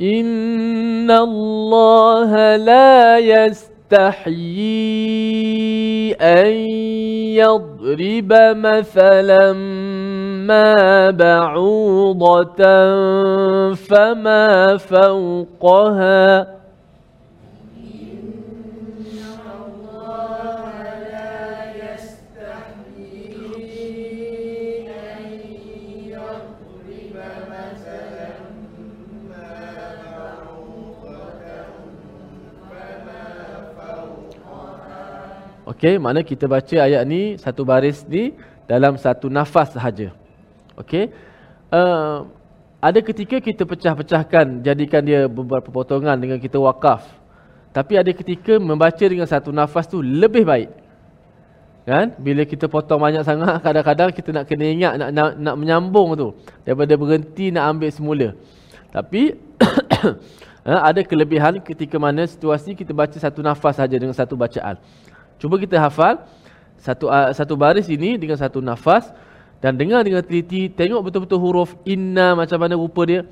[0.02, 4.42] إن الله لا يستحيي
[6.14, 6.52] أن
[7.38, 9.54] يضرب مثلا
[10.48, 12.64] ما بعوضة
[13.74, 16.61] فما فوقها
[35.72, 38.36] Okey, mana kita baca ayat ni satu baris ni
[38.68, 40.12] dalam satu nafas sahaja.
[40.76, 41.08] Okey.
[41.72, 42.28] Uh,
[42.84, 47.08] ada ketika kita pecah-pecahkan jadikan dia beberapa potongan dengan kita wakaf.
[47.72, 50.76] Tapi ada ketika membaca dengan satu nafas tu lebih baik.
[51.88, 52.20] Kan?
[52.20, 56.28] Bila kita potong banyak sangat kadang-kadang kita nak kena ingat nak nak, nak menyambung tu
[56.68, 58.28] daripada berhenti nak ambil semula.
[58.92, 59.40] Tapi
[60.68, 64.76] ha, ada kelebihan ketika mana situasi kita baca satu nafas saja dengan satu bacaan.
[65.42, 66.22] Cuba kita hafal
[66.78, 69.10] satu uh, satu baris ini dengan satu nafas
[69.58, 73.26] dan dengar dengan teliti tengok betul-betul huruf inna macam mana rupa dia.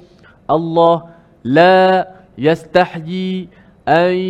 [0.49, 1.13] Allah
[1.45, 3.45] la yastahyi
[3.85, 4.21] ay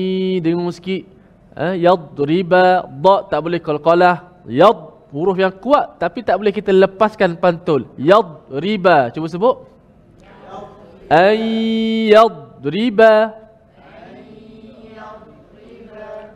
[0.43, 1.07] dengar sikit
[1.55, 4.79] eh, yadriba da tak boleh qalqalah yad
[5.15, 7.87] huruf yang kuat tapi tak boleh kita lepaskan pantul.
[7.95, 9.55] Yadriba cuba sebut.
[11.07, 13.38] Ay yadriba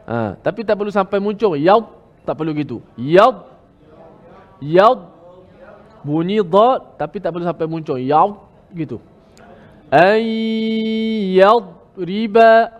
[0.08, 1.54] Ha, tapi tak perlu sampai muncul.
[1.58, 1.84] Yaud
[2.24, 2.80] tak perlu gitu.
[2.96, 3.44] Yaud.
[4.64, 5.00] Yaud.
[6.00, 7.98] Bunyi dad tapi tak perlu sampai muncul.
[8.00, 8.40] Yaud
[8.72, 8.96] gitu.
[9.92, 10.24] Ay
[11.36, 12.72] yaud riba.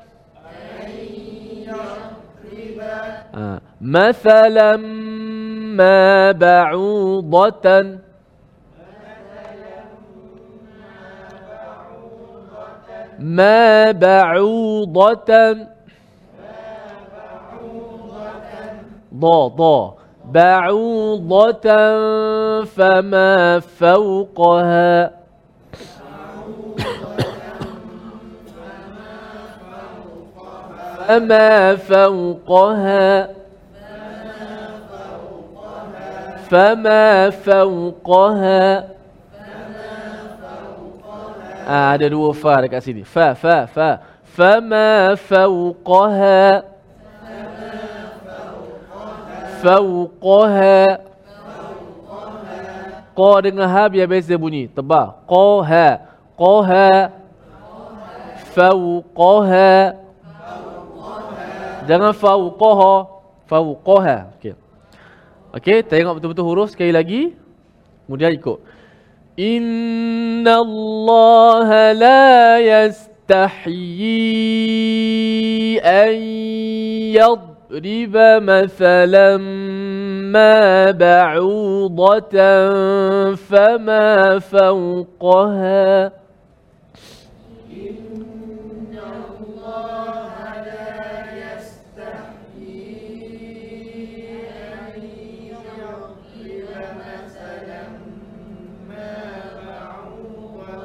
[3.34, 4.82] Ha, mathalan
[5.76, 8.08] ma ba'udatan.
[13.18, 15.68] ما بعوضة
[19.15, 19.91] ض ض.
[20.25, 21.63] بعوضة
[22.63, 25.11] فما فوقها.
[31.07, 33.29] فما فوقها.
[36.49, 37.29] فما فوقها.
[37.29, 38.87] آه، فما فوقها
[41.67, 46.72] عدد وفارق يا سيدي فا فا فا فما فوقها.
[49.63, 50.99] Fawqaha.
[53.13, 54.67] Qa dengan ha biar beza bunyi.
[54.67, 55.15] Tebal.
[55.23, 55.87] Qaha.
[56.35, 56.89] Qaha.
[58.51, 59.73] Fawqaha.
[61.87, 62.93] Jangan fawqaha.
[63.47, 64.17] Fawqaha.
[64.35, 64.53] Okey.
[65.53, 67.21] Okey, tengok betul-betul huruf sekali lagi.
[68.09, 68.59] Kemudian ikut.
[87.71, 90.33] إن الله
[90.69, 92.83] لا يستحيي
[95.65, 97.83] أن مثلا
[98.89, 99.17] ما
[99.65, 100.83] بعوضة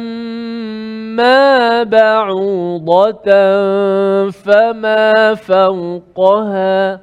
[1.16, 3.24] ما بعوضة
[4.32, 7.00] فما فوقها.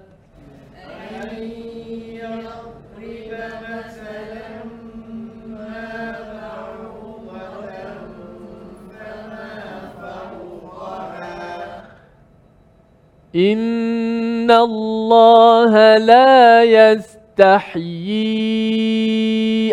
[13.37, 18.95] إن الله لا يس يستحيي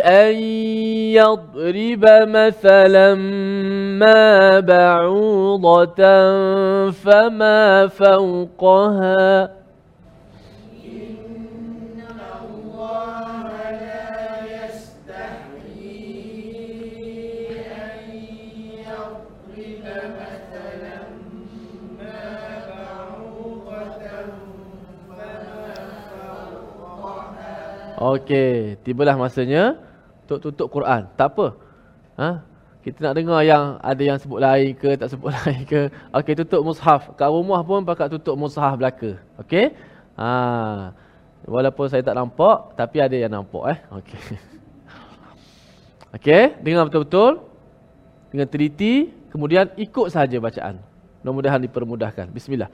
[0.01, 0.35] أن
[1.13, 3.15] يضرب مثلا
[3.99, 5.95] ما بعوضة
[6.91, 9.49] فما فوقها
[28.01, 29.77] Okey, tibalah masanya
[30.25, 31.05] untuk tutup Quran.
[31.13, 31.53] Tak apa.
[32.17, 32.29] Ha?
[32.81, 35.93] Kita nak dengar yang ada yang sebut lain ke, tak sebut lain ke.
[36.09, 37.13] Okey, tutup mushaf.
[37.13, 39.21] Kat rumah pun pakai tutup mushaf belaka.
[39.37, 39.77] Okey?
[40.17, 40.97] Ha.
[41.45, 43.79] Walaupun saya tak nampak, tapi ada yang nampak eh.
[43.93, 44.21] Okey.
[46.17, 47.45] Okey, dengar betul-betul.
[48.33, 50.81] Dengan teliti, kemudian ikut saja bacaan.
[51.21, 52.33] Mudah-mudahan dipermudahkan.
[52.33, 52.73] Bismillah.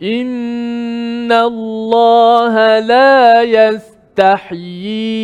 [0.00, 5.22] Inna Allah la yas يستحيي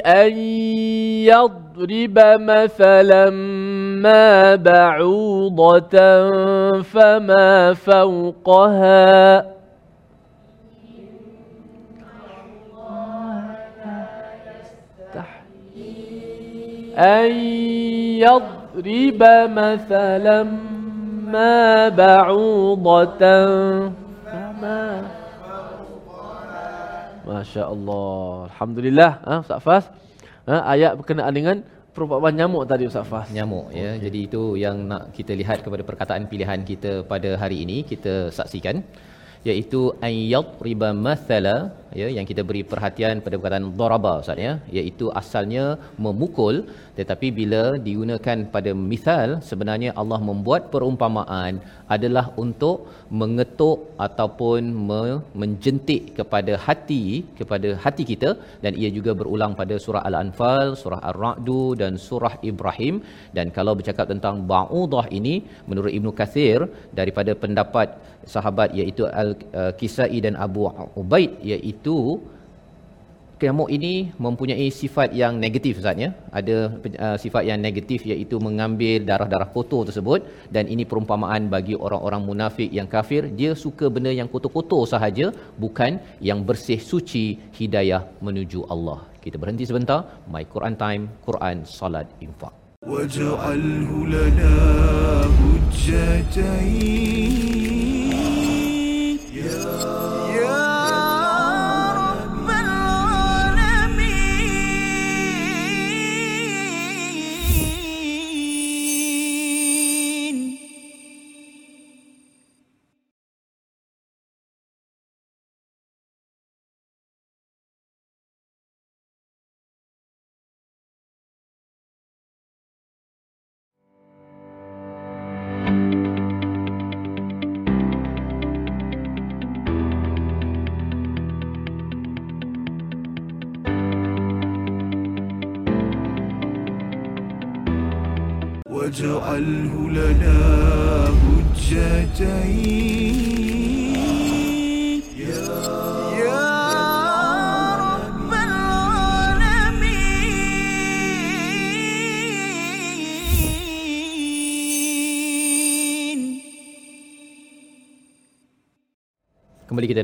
[0.00, 0.36] أن
[1.28, 3.30] يضرب مثلا
[4.00, 5.98] ما بعوضة
[6.80, 9.58] فما فوقها.
[16.98, 17.30] أن
[18.18, 19.22] يضرب
[19.54, 20.42] مثلا
[21.26, 23.18] ما بعوضة
[24.26, 25.17] فما
[27.30, 28.48] Masya Allah.
[28.48, 29.12] Alhamdulillah.
[29.26, 29.84] Ha, Ustaz Fas.
[30.48, 31.56] Ha, ayat berkenaan dengan
[31.94, 33.28] perumpamaan nyamuk tadi Ustaz Fas.
[33.36, 33.66] Nyamuk.
[33.80, 33.90] ya.
[34.04, 37.76] Jadi itu yang nak kita lihat kepada perkataan pilihan kita pada hari ini.
[37.90, 38.76] Kita saksikan.
[39.48, 41.56] Iaitu ayyad riba mathala
[42.00, 45.64] ya yang kita beri perhatian pada perkataan daraba ustaz ya iaitu asalnya
[46.06, 46.56] memukul
[46.98, 51.54] tetapi bila digunakan pada misal sebenarnya Allah membuat perumpamaan
[51.96, 52.78] adalah untuk
[53.20, 57.04] mengetuk ataupun me- menjentik kepada hati
[57.40, 58.30] kepada hati kita
[58.64, 62.94] dan ia juga berulang pada surah al-anfal surah ar-ra'du dan surah ibrahim.
[63.36, 65.34] Dan kalau bercakap tentang ba'udah ini
[65.68, 66.58] menurut Ibnu Kathir
[66.98, 67.88] daripada pendapat
[68.34, 70.62] sahabat iaitu al-Kisai dan Abu
[71.02, 71.77] Ubaid iaitu
[73.43, 76.09] Kiamuk ini mempunyai sifat yang negatif Ustaz ya.
[76.39, 76.57] Ada
[77.05, 80.23] uh, sifat yang negatif iaitu mengambil darah-darah kotor tersebut
[80.55, 85.99] dan ini perumpamaan bagi orang-orang munafik yang kafir, dia suka benda yang kotor-kotor sahaja bukan
[86.23, 87.25] yang bersih suci
[87.59, 88.99] hidayah menuju Allah.
[89.19, 89.99] Kita berhenti sebentar.
[90.31, 92.55] My Quran Time, Quran Salat Infak.
[92.83, 94.55] واجعله لنا
[95.87, 97.56] حجتين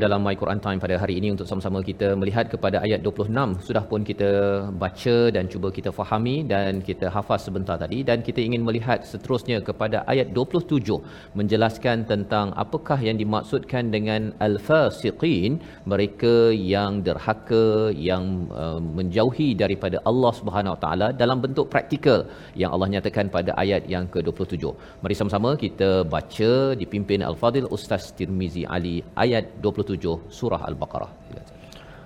[0.05, 3.65] dalam My Quran Time pada hari ini untuk sama-sama kita melihat kepada ayat 26.
[3.69, 4.31] Sudah pun kita
[4.83, 9.59] baca dan cuba kita fahami dan kita hafaz sebentar tadi dan kita ingin melihat seterusnya
[9.69, 10.99] kepada ayat 27
[11.41, 15.53] menjelaskan tentang apakah yang dimaksudkan dengan al-fasiqin,
[15.93, 16.35] mereka
[16.75, 17.65] yang derhaka,
[18.09, 18.25] yang
[18.63, 22.21] uh, menjauhi daripada Allah Subhanahu Wa Taala dalam bentuk praktikal
[22.63, 24.63] yang Allah nyatakan pada ayat yang ke-27.
[25.05, 26.53] Mari sama-sama kita baca
[26.83, 29.94] dipimpin Al-Fadil Ustaz Tirmizi Ali ayat 27
[30.39, 31.11] surah Al-Baqarah.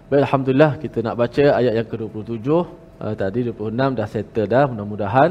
[0.09, 2.49] Baik, Alhamdulillah kita nak baca ayat yang ke-27.
[2.49, 4.65] Uh, tadi 26 dah settle dah.
[4.65, 5.31] Mudah-mudahan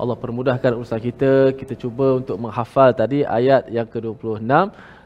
[0.00, 1.52] Allah permudahkan urusan kita.
[1.52, 4.40] Kita cuba untuk menghafal tadi ayat yang ke-26.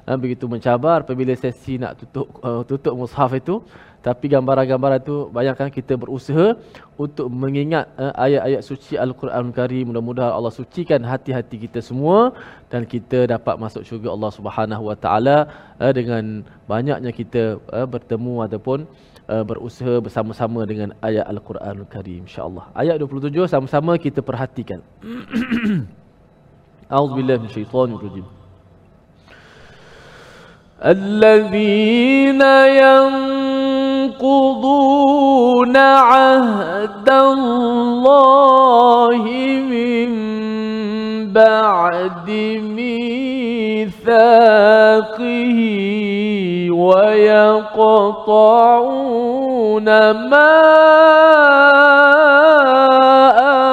[0.07, 3.59] Uh, begitu mencabar apabila sesi nak tutup uh, tutup mushaf itu.
[3.99, 6.55] Tapi gambaran-gambaran itu bayangkan kita berusaha
[6.95, 9.91] untuk mengingat uh, ayat-ayat suci Al-Quran Karim.
[9.91, 12.31] Mudah-mudahan Allah sucikan hati-hati kita semua
[12.71, 15.37] dan kita dapat masuk syurga Allah Subhanahu Wa Taala
[15.83, 18.87] uh, dengan banyaknya kita uh, bertemu ataupun
[19.27, 22.71] uh, berusaha bersama-sama dengan ayat Al-Quran Karim insya-Allah.
[22.79, 24.79] Ayat 27 sama-sama kita perhatikan.
[26.95, 28.38] A'udzubillahi minasyaitonir rajim.
[30.85, 32.43] الذين
[34.15, 39.23] ينقضون عهد الله
[39.71, 40.09] من
[41.33, 42.31] بعد
[42.63, 44.09] ميثاقه
[46.71, 48.29] ويقطعون
[50.31, 50.59] ما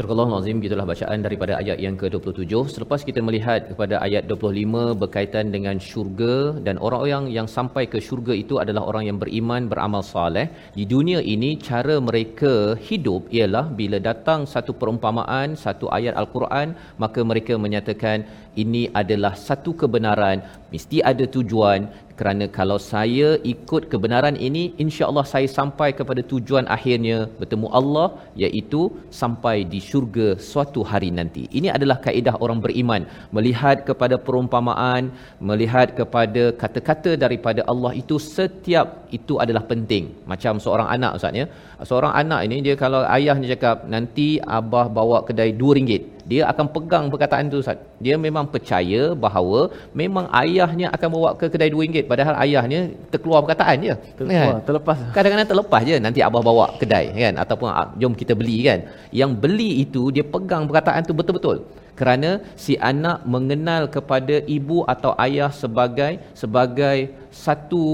[0.02, 5.54] Surah Al-Azim gitulah bacaan daripada ayat yang ke-27 selepas kita melihat kepada ayat 25 berkaitan
[5.56, 6.36] dengan syurga
[6.66, 10.46] dan orang-orang yang sampai ke syurga itu adalah orang yang beriman beramal soleh
[10.78, 12.54] di dunia ini cara mereka
[12.88, 16.74] hidup ialah bila datang satu perumpamaan satu ayat al-Quran
[17.04, 18.26] maka mereka menyatakan
[18.64, 20.42] ini adalah satu kebenaran
[20.74, 21.86] mesti ada tujuan
[22.22, 28.08] kerana kalau saya ikut kebenaran ini insya-Allah saya sampai kepada tujuan akhirnya bertemu Allah
[28.44, 28.82] iaitu
[29.20, 31.44] sampai di syurga suatu hari nanti.
[31.60, 33.04] Ini adalah kaedah orang beriman
[33.38, 35.10] melihat kepada perumpamaan,
[35.50, 40.06] melihat kepada kata-kata daripada Allah itu setiap itu adalah penting.
[40.32, 41.48] Macam seorang anak ustaz ya.
[41.90, 44.28] Seorang anak ini dia kalau ayahnya cakap nanti
[44.60, 47.80] abah bawa kedai RM2 dia akan pegang perkataan itu Ustaz.
[48.06, 49.62] Dia memang percaya bahawa
[50.02, 52.80] memang ayahnya akan bawa ke kedai RM2 padahal ayahnya
[53.14, 53.96] terkeluar perkataan je.
[54.20, 54.98] Terlepas, terlepas.
[55.16, 58.80] Kadang-kadang terlepas je nanti abah bawa kedai kan ataupun ah, jom kita beli kan.
[59.22, 61.60] Yang beli itu dia pegang perkataan tu betul-betul.
[62.00, 62.30] Kerana
[62.64, 66.98] si anak mengenal kepada ibu atau ayah sebagai sebagai
[67.46, 67.86] satu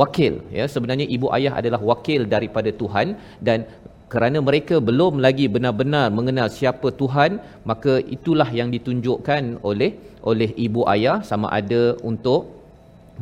[0.00, 3.06] wakil ya sebenarnya ibu ayah adalah wakil daripada Tuhan
[3.46, 3.58] dan
[4.12, 7.38] kerana mereka belum lagi benar-benar mengenal siapa Tuhan
[7.70, 9.90] maka itulah yang ditunjukkan oleh
[10.30, 12.59] oleh ibu ayah sama ada untuk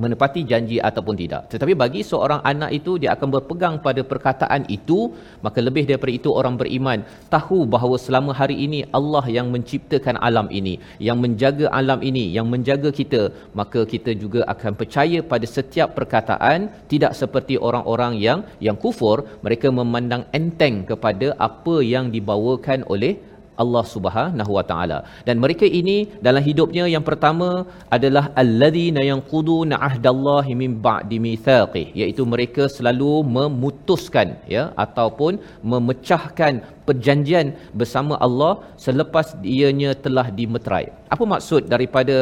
[0.03, 1.43] menepati janji ataupun tidak.
[1.53, 4.99] Tetapi bagi seorang anak itu dia akan berpegang pada perkataan itu,
[5.45, 7.01] maka lebih daripada itu orang beriman
[7.35, 10.75] tahu bahawa selama hari ini Allah yang menciptakan alam ini,
[11.09, 13.23] yang menjaga alam ini, yang menjaga kita,
[13.61, 19.69] maka kita juga akan percaya pada setiap perkataan tidak seperti orang-orang yang yang kufur, mereka
[19.81, 23.15] memandang enteng kepada apa yang dibawakan oleh
[23.63, 24.99] Allah Subhanahu Wa Taala.
[25.29, 25.97] Dan mereka ini
[26.27, 27.49] dalam hidupnya yang pertama
[27.97, 35.33] adalah alladzina yanquduna ahdallahi min ba'di mitsaqih, iaitu mereka selalu memutuskan ya ataupun
[35.73, 36.55] memecahkan
[36.89, 37.47] perjanjian
[37.81, 38.53] bersama Allah
[38.87, 40.87] selepas dianya telah dimeterai.
[41.15, 42.17] Apa maksud daripada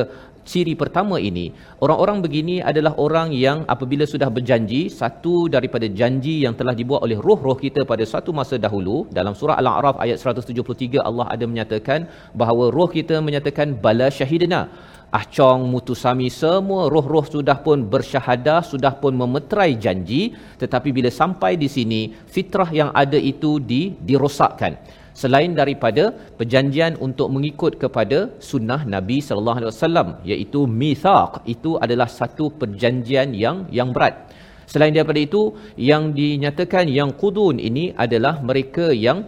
[0.50, 1.46] ciri pertama ini
[1.84, 7.18] orang-orang begini adalah orang yang apabila sudah berjanji satu daripada janji yang telah dibuat oleh
[7.26, 12.06] roh-roh kita pada satu masa dahulu dalam surah al-a'raf ayat 173 Allah ada menyatakan
[12.42, 14.62] bahawa roh kita menyatakan bala syahidna
[15.18, 20.34] Ahcong, Mutusami, semua roh-roh sudah pun bersyahadah, sudah pun memeterai janji.
[20.58, 24.74] Tetapi bila sampai di sini, fitrah yang ada itu di, dirosakkan
[25.20, 26.04] selain daripada
[26.38, 33.30] perjanjian untuk mengikut kepada sunnah Nabi sallallahu alaihi wasallam iaitu mithaq itu adalah satu perjanjian
[33.44, 34.14] yang yang berat.
[34.72, 35.42] Selain daripada itu
[35.90, 39.18] yang dinyatakan yang qudun ini adalah mereka yang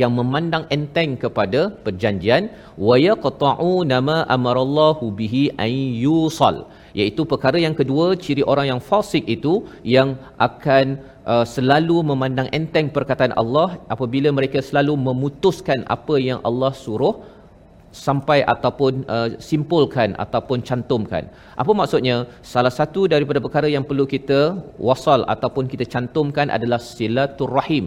[0.00, 2.42] yang memandang enteng kepada perjanjian
[2.86, 5.72] wa yaqta'u nama amarallahu bihi an
[6.04, 6.56] yusal
[6.98, 9.54] iaitu perkara yang kedua ciri orang yang fasik itu
[9.96, 10.10] yang
[10.48, 11.00] akan
[11.32, 17.14] uh, selalu memandang enteng perkataan Allah apabila mereka selalu memutuskan apa yang Allah suruh
[18.06, 21.24] sampai ataupun uh, simpulkan ataupun cantumkan.
[21.62, 22.16] Apa maksudnya?
[22.52, 24.40] Salah satu daripada perkara yang perlu kita
[24.88, 27.86] wasal ataupun kita cantumkan adalah silaturrahim.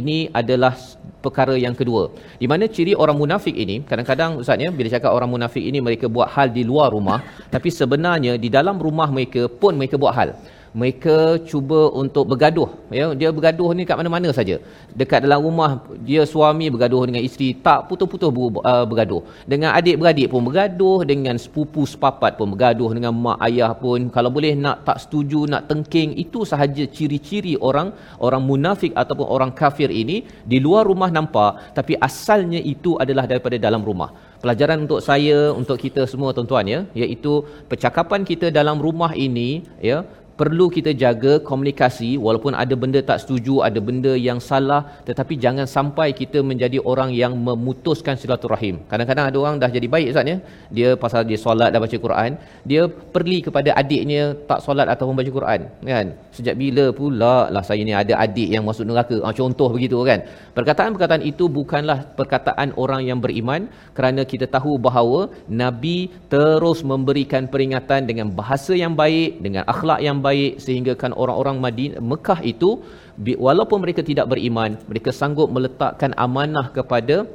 [0.00, 0.78] Ini adalah
[1.24, 2.02] perkara yang kedua.
[2.42, 6.06] Di mana ciri orang munafik ini, kadang-kadang ustaz ya, bila cakap orang munafik ini mereka
[6.06, 7.18] buat hal di luar rumah,
[7.54, 10.30] tapi sebenarnya di dalam rumah mereka pun mereka buat hal
[10.70, 11.16] mereka
[11.50, 12.70] cuba untuk bergaduh.
[12.94, 14.56] Ya dia bergaduh ni kat mana-mana saja.
[15.00, 19.22] Dekat dalam rumah dia suami bergaduh dengan isteri tak putus-putus uh, bergaduh.
[19.52, 24.06] Dengan adik-beradik pun bergaduh dengan sepupu sepapat pun bergaduh dengan mak ayah pun.
[24.14, 27.90] Kalau boleh nak tak setuju nak tengking itu sahaja ciri-ciri orang
[28.26, 33.58] orang munafik ataupun orang kafir ini di luar rumah nampak tapi asalnya itu adalah daripada
[33.58, 34.10] dalam rumah.
[34.40, 39.48] Pelajaran untuk saya untuk kita semua tuan-tuan ya iaitu percakapan kita dalam rumah ini
[39.90, 39.98] ya
[40.40, 45.66] perlu kita jaga komunikasi walaupun ada benda tak setuju ada benda yang salah tetapi jangan
[45.76, 48.76] sampai kita menjadi orang yang memutuskan silaturahim.
[48.92, 50.36] Kadang-kadang ada orang dah jadi baik ustaz ya.
[50.76, 52.30] Dia pasal dia solat dah baca Quran
[52.70, 52.82] dia
[53.14, 55.60] pergi kepada adiknya tak solat ataupun baca Quran
[55.92, 56.06] kan
[56.40, 57.36] sejak bila pula?
[57.54, 59.16] Lah saya ni ada adik yang masuk neraka.
[59.26, 60.24] Ah, contoh begitu kan?
[60.56, 65.20] Perkataan-perkataan itu bukanlah perkataan orang yang beriman kerana kita tahu bahawa
[65.62, 65.98] nabi
[66.32, 72.02] terus memberikan peringatan dengan bahasa yang baik dengan akhlak yang baik sehingga kan orang-orang Madinah
[72.10, 72.70] Mekah itu
[73.46, 77.28] walaupun mereka tidak beriman mereka sanggup meletakkan amanah kepada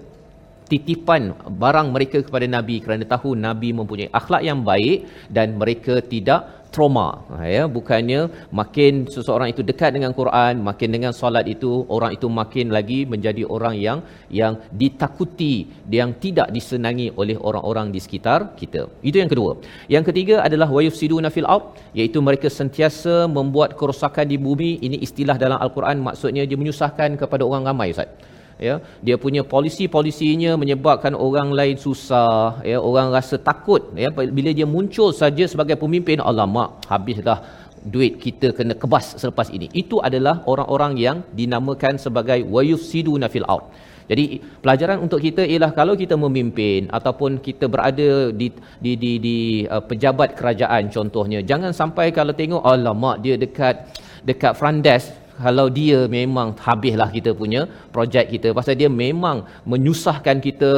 [0.71, 6.64] titipan barang mereka kepada nabi kerana tahu nabi mempunyai akhlak yang baik dan mereka tidak
[6.75, 7.07] trauma.
[7.31, 8.21] Ha, ya bukannya
[8.59, 13.43] makin seseorang itu dekat dengan Quran makin dengan solat itu orang itu makin lagi menjadi
[13.55, 13.99] orang yang
[14.39, 15.55] yang ditakuti
[15.97, 18.83] yang tidak disenangi oleh orang-orang di sekitar kita.
[19.09, 19.51] Itu yang kedua.
[19.95, 21.65] Yang ketiga adalah wayufsiduna fil ard
[21.99, 24.71] iaitu mereka sentiasa membuat kerosakan di bumi.
[24.85, 28.75] Ini istilah dalam al-Quran maksudnya dia menyusahkan kepada orang ramai ustaz ya.
[29.05, 32.77] Dia punya polisi-polisinya menyebabkan orang lain susah ya.
[32.79, 34.09] Orang rasa takut ya.
[34.11, 37.39] Bila dia muncul saja sebagai pemimpin alamak habislah
[37.85, 39.69] duit kita kena kebas selepas ini.
[39.71, 43.65] Itu adalah orang-orang yang dinamakan sebagai wayufsiduna fil ard.
[44.05, 49.37] Jadi pelajaran untuk kita ialah kalau kita memimpin ataupun kita berada di di di, di
[49.65, 53.81] uh, pejabat kerajaan contohnya jangan sampai kalau tengok alamak dia dekat
[54.21, 55.09] dekat front desk
[55.43, 60.71] kalau dia memang habislah kita punya projek kita pasal dia memang menyusahkan kita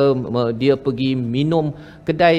[0.61, 1.73] dia pergi minum
[2.07, 2.37] kedai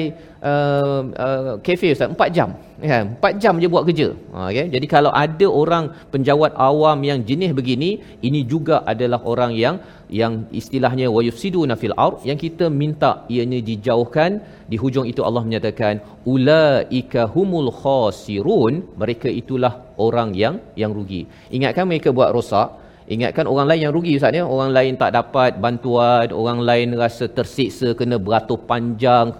[0.49, 2.49] uh, uh, kafe ustaz 4 jam
[2.91, 4.07] kan 4 jam je buat kerja.
[4.33, 4.65] Ha, okay?
[4.73, 7.89] jadi kalau ada orang penjawat awam yang jenis begini
[8.27, 9.75] ini juga adalah orang yang
[10.21, 14.31] yang istilahnya wayufsiduna fil ard yang kita minta ianya dijauhkan.
[14.71, 15.93] Di hujung itu Allah menyatakan
[16.33, 18.73] ulaika humul khasirun.
[19.01, 19.73] Mereka itulah
[20.07, 21.21] orang yang yang rugi.
[21.57, 22.69] Ingatkan mereka buat rosak.
[23.09, 24.43] Ingatkan orang lain yang rugi ustaz ya.
[24.55, 29.33] Orang lain tak dapat bantuan orang lain rasa tersiksa kena beratur panjang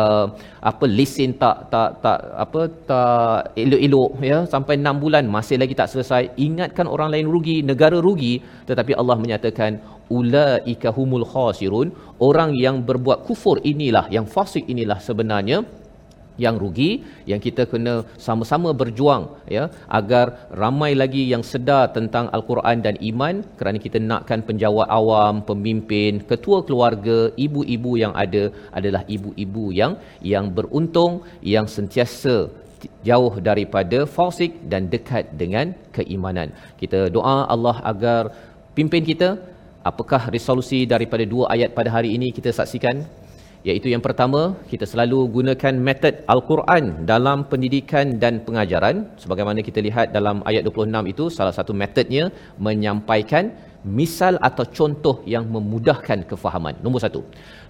[0.00, 0.26] uh,
[0.70, 4.38] apa lesen tak tak tak apa tak elok-elok ya.
[4.54, 6.22] Sampai 6 bulan masih lagi tak selesai.
[6.46, 8.34] Ingatkan orang lain rugi negara rugi.
[8.68, 9.80] Tetapi Allah menyatakan
[10.18, 11.88] ulaika humul khasirun.
[12.28, 15.58] Orang yang berbuat kufur inilah yang fasik inilah sebenarnya
[16.44, 16.90] yang rugi
[17.30, 17.94] yang kita kena
[18.26, 19.24] sama-sama berjuang
[19.56, 19.64] ya
[19.98, 20.26] agar
[20.62, 26.58] ramai lagi yang sedar tentang al-Quran dan iman kerana kita nakkan penjawat awam, pemimpin, ketua
[26.66, 28.44] keluarga, ibu-ibu yang ada
[28.78, 29.94] adalah ibu-ibu yang
[30.34, 31.22] yang beruntung
[31.54, 32.36] yang sentiasa
[33.08, 35.66] jauh daripada fasik dan dekat dengan
[35.96, 36.48] keimanan.
[36.80, 38.22] Kita doa Allah agar
[38.76, 39.28] pimpin kita
[39.90, 43.04] apakah resolusi daripada dua ayat pada hari ini kita saksikan
[43.68, 44.40] iaitu yang pertama
[44.70, 48.96] kita selalu gunakan metod al-Quran dalam pendidikan dan pengajaran.
[49.22, 52.24] Sebagaimana kita lihat dalam ayat 26 itu salah satu metodnya
[52.66, 53.44] menyampaikan
[54.00, 56.76] misal atau contoh yang memudahkan kefahaman.
[56.84, 57.20] Nombor satu.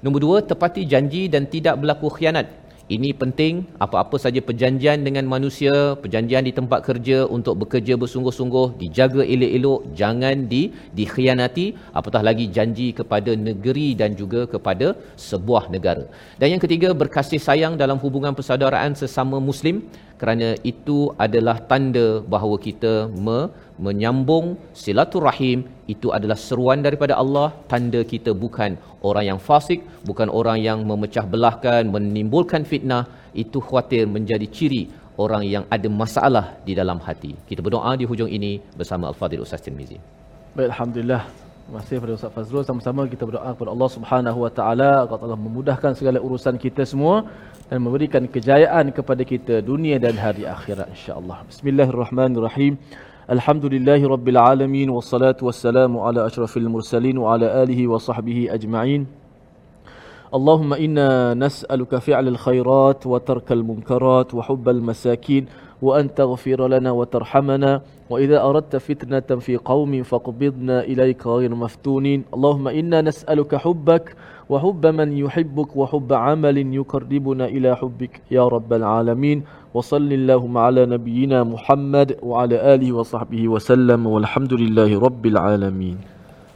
[0.02, 2.46] Nombor dua tepati janji dan tidak berlaku khianat
[2.92, 9.24] ini penting apa-apa saja perjanjian dengan manusia perjanjian di tempat kerja untuk bekerja bersungguh-sungguh dijaga
[9.24, 10.62] elok-elok jangan di
[10.98, 11.66] dikhianati.
[11.96, 16.04] Apatah lagi janji kepada negeri dan juga kepada sebuah negara.
[16.36, 19.88] Dan yang ketiga berkasih sayang dalam hubungan persaudaraan sesama muslim.
[20.20, 28.00] Kerana itu adalah tanda bahawa kita me, menyambung silaturahim itu adalah seruan daripada Allah tanda
[28.06, 33.04] kita bukan orang yang fasik bukan orang yang memecah belahkan menimbulkan fitnah
[33.34, 34.82] itu khawatir menjadi ciri
[35.18, 39.62] orang yang ada masalah di dalam hati kita berdoa di hujung ini bersama al-fadil ustaz
[39.66, 39.98] Tirmizi
[40.54, 41.22] Baik, Alhamdulillah.
[41.66, 42.62] Terima kasih kepada Ustaz Fazrul.
[42.62, 47.26] Sama-sama kita berdoa kepada Allah Subhanahu Wa Taala agar Allah memudahkan segala urusan kita semua
[47.66, 51.42] dan memberikan kejayaan kepada kita dunia dan hari akhirat insya-Allah.
[51.50, 52.78] Bismillahirrahmanirrahim.
[53.30, 59.06] الحمد لله رب العالمين والصلاة والسلام على أشرف المرسلين وعلى آله وصحبه أجمعين.
[60.34, 65.46] اللهم إنا نسألك فعل الخيرات وترك المنكرات وحب المساكين
[65.82, 67.80] وأن تغفر لنا وترحمنا.
[68.10, 72.24] وإذا أردت فتنة في قوم فاقبضنا إليك غير مفتونين.
[72.34, 74.16] اللهم إنا نسألك حبك
[74.48, 79.44] wa hubba man yuhibbuk wa hubba amalin yuqarribuna ila hubbik ya rabbal alamin.
[79.74, 84.06] Wa sallallahu ala nabiyyina muhammad wa ala alihi wa sahbihi wa sallam.
[84.06, 85.96] Walhamdulillahi rabbil alamin.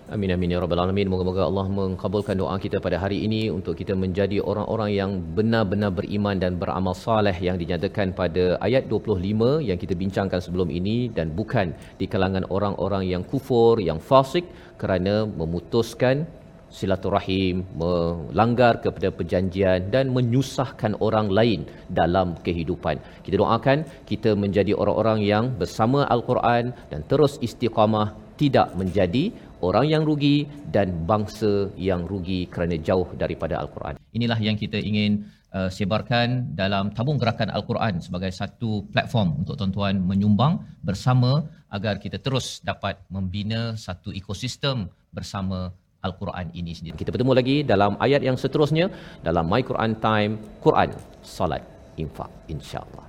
[0.08, 1.04] Amin amin ya rabbal alamin.
[1.12, 6.40] Moga-moga Allah mengkabulkan doa kita pada hari ini untuk kita menjadi orang-orang yang benar-benar beriman
[6.40, 11.76] dan beramal saleh yang dinyatakan pada ayat 25 yang kita bincangkan sebelum ini dan bukan
[12.00, 14.48] di kalangan orang-orang yang kufur, yang fasik
[14.80, 16.24] kerana memutuskan
[16.70, 21.60] silaturahim, melanggar kepada perjanjian dan menyusahkan orang lain
[22.00, 23.00] dalam kehidupan.
[23.24, 29.34] Kita doakan kita menjadi orang-orang yang bersama Al-Quran dan terus istiqamah tidak menjadi
[29.66, 33.98] orang yang rugi dan bangsa yang rugi kerana jauh daripada Al-Quran.
[34.14, 39.98] Inilah yang kita ingin uh, sebarkan dalam tabung gerakan Al-Quran sebagai satu platform untuk tuan-tuan
[39.98, 46.99] menyumbang bersama agar kita terus dapat membina satu ekosistem bersama Al-Quran ini sendiri.
[46.99, 48.91] Kita bertemu lagi dalam ayat yang seterusnya
[49.23, 50.91] dalam My Quran Time, Quran,
[51.23, 51.63] Salat,
[51.95, 53.07] Infak, insya-Allah.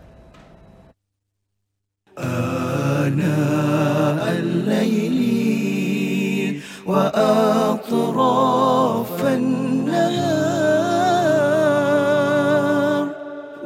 [2.15, 5.19] آناء الليل
[6.87, 8.05] وأطراف
[9.25, 10.45] النهار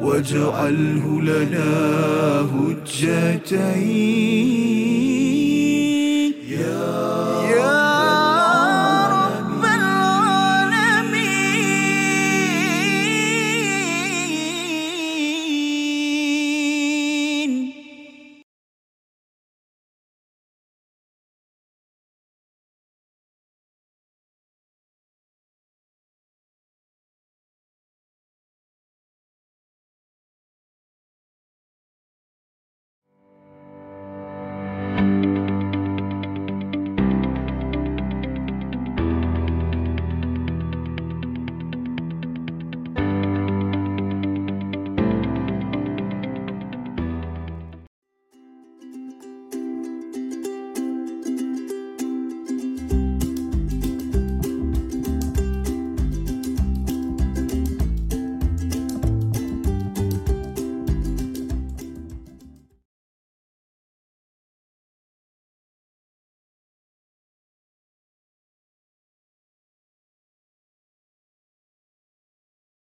[0.02, 1.70] واجعله لنا
[2.54, 4.09] هجتين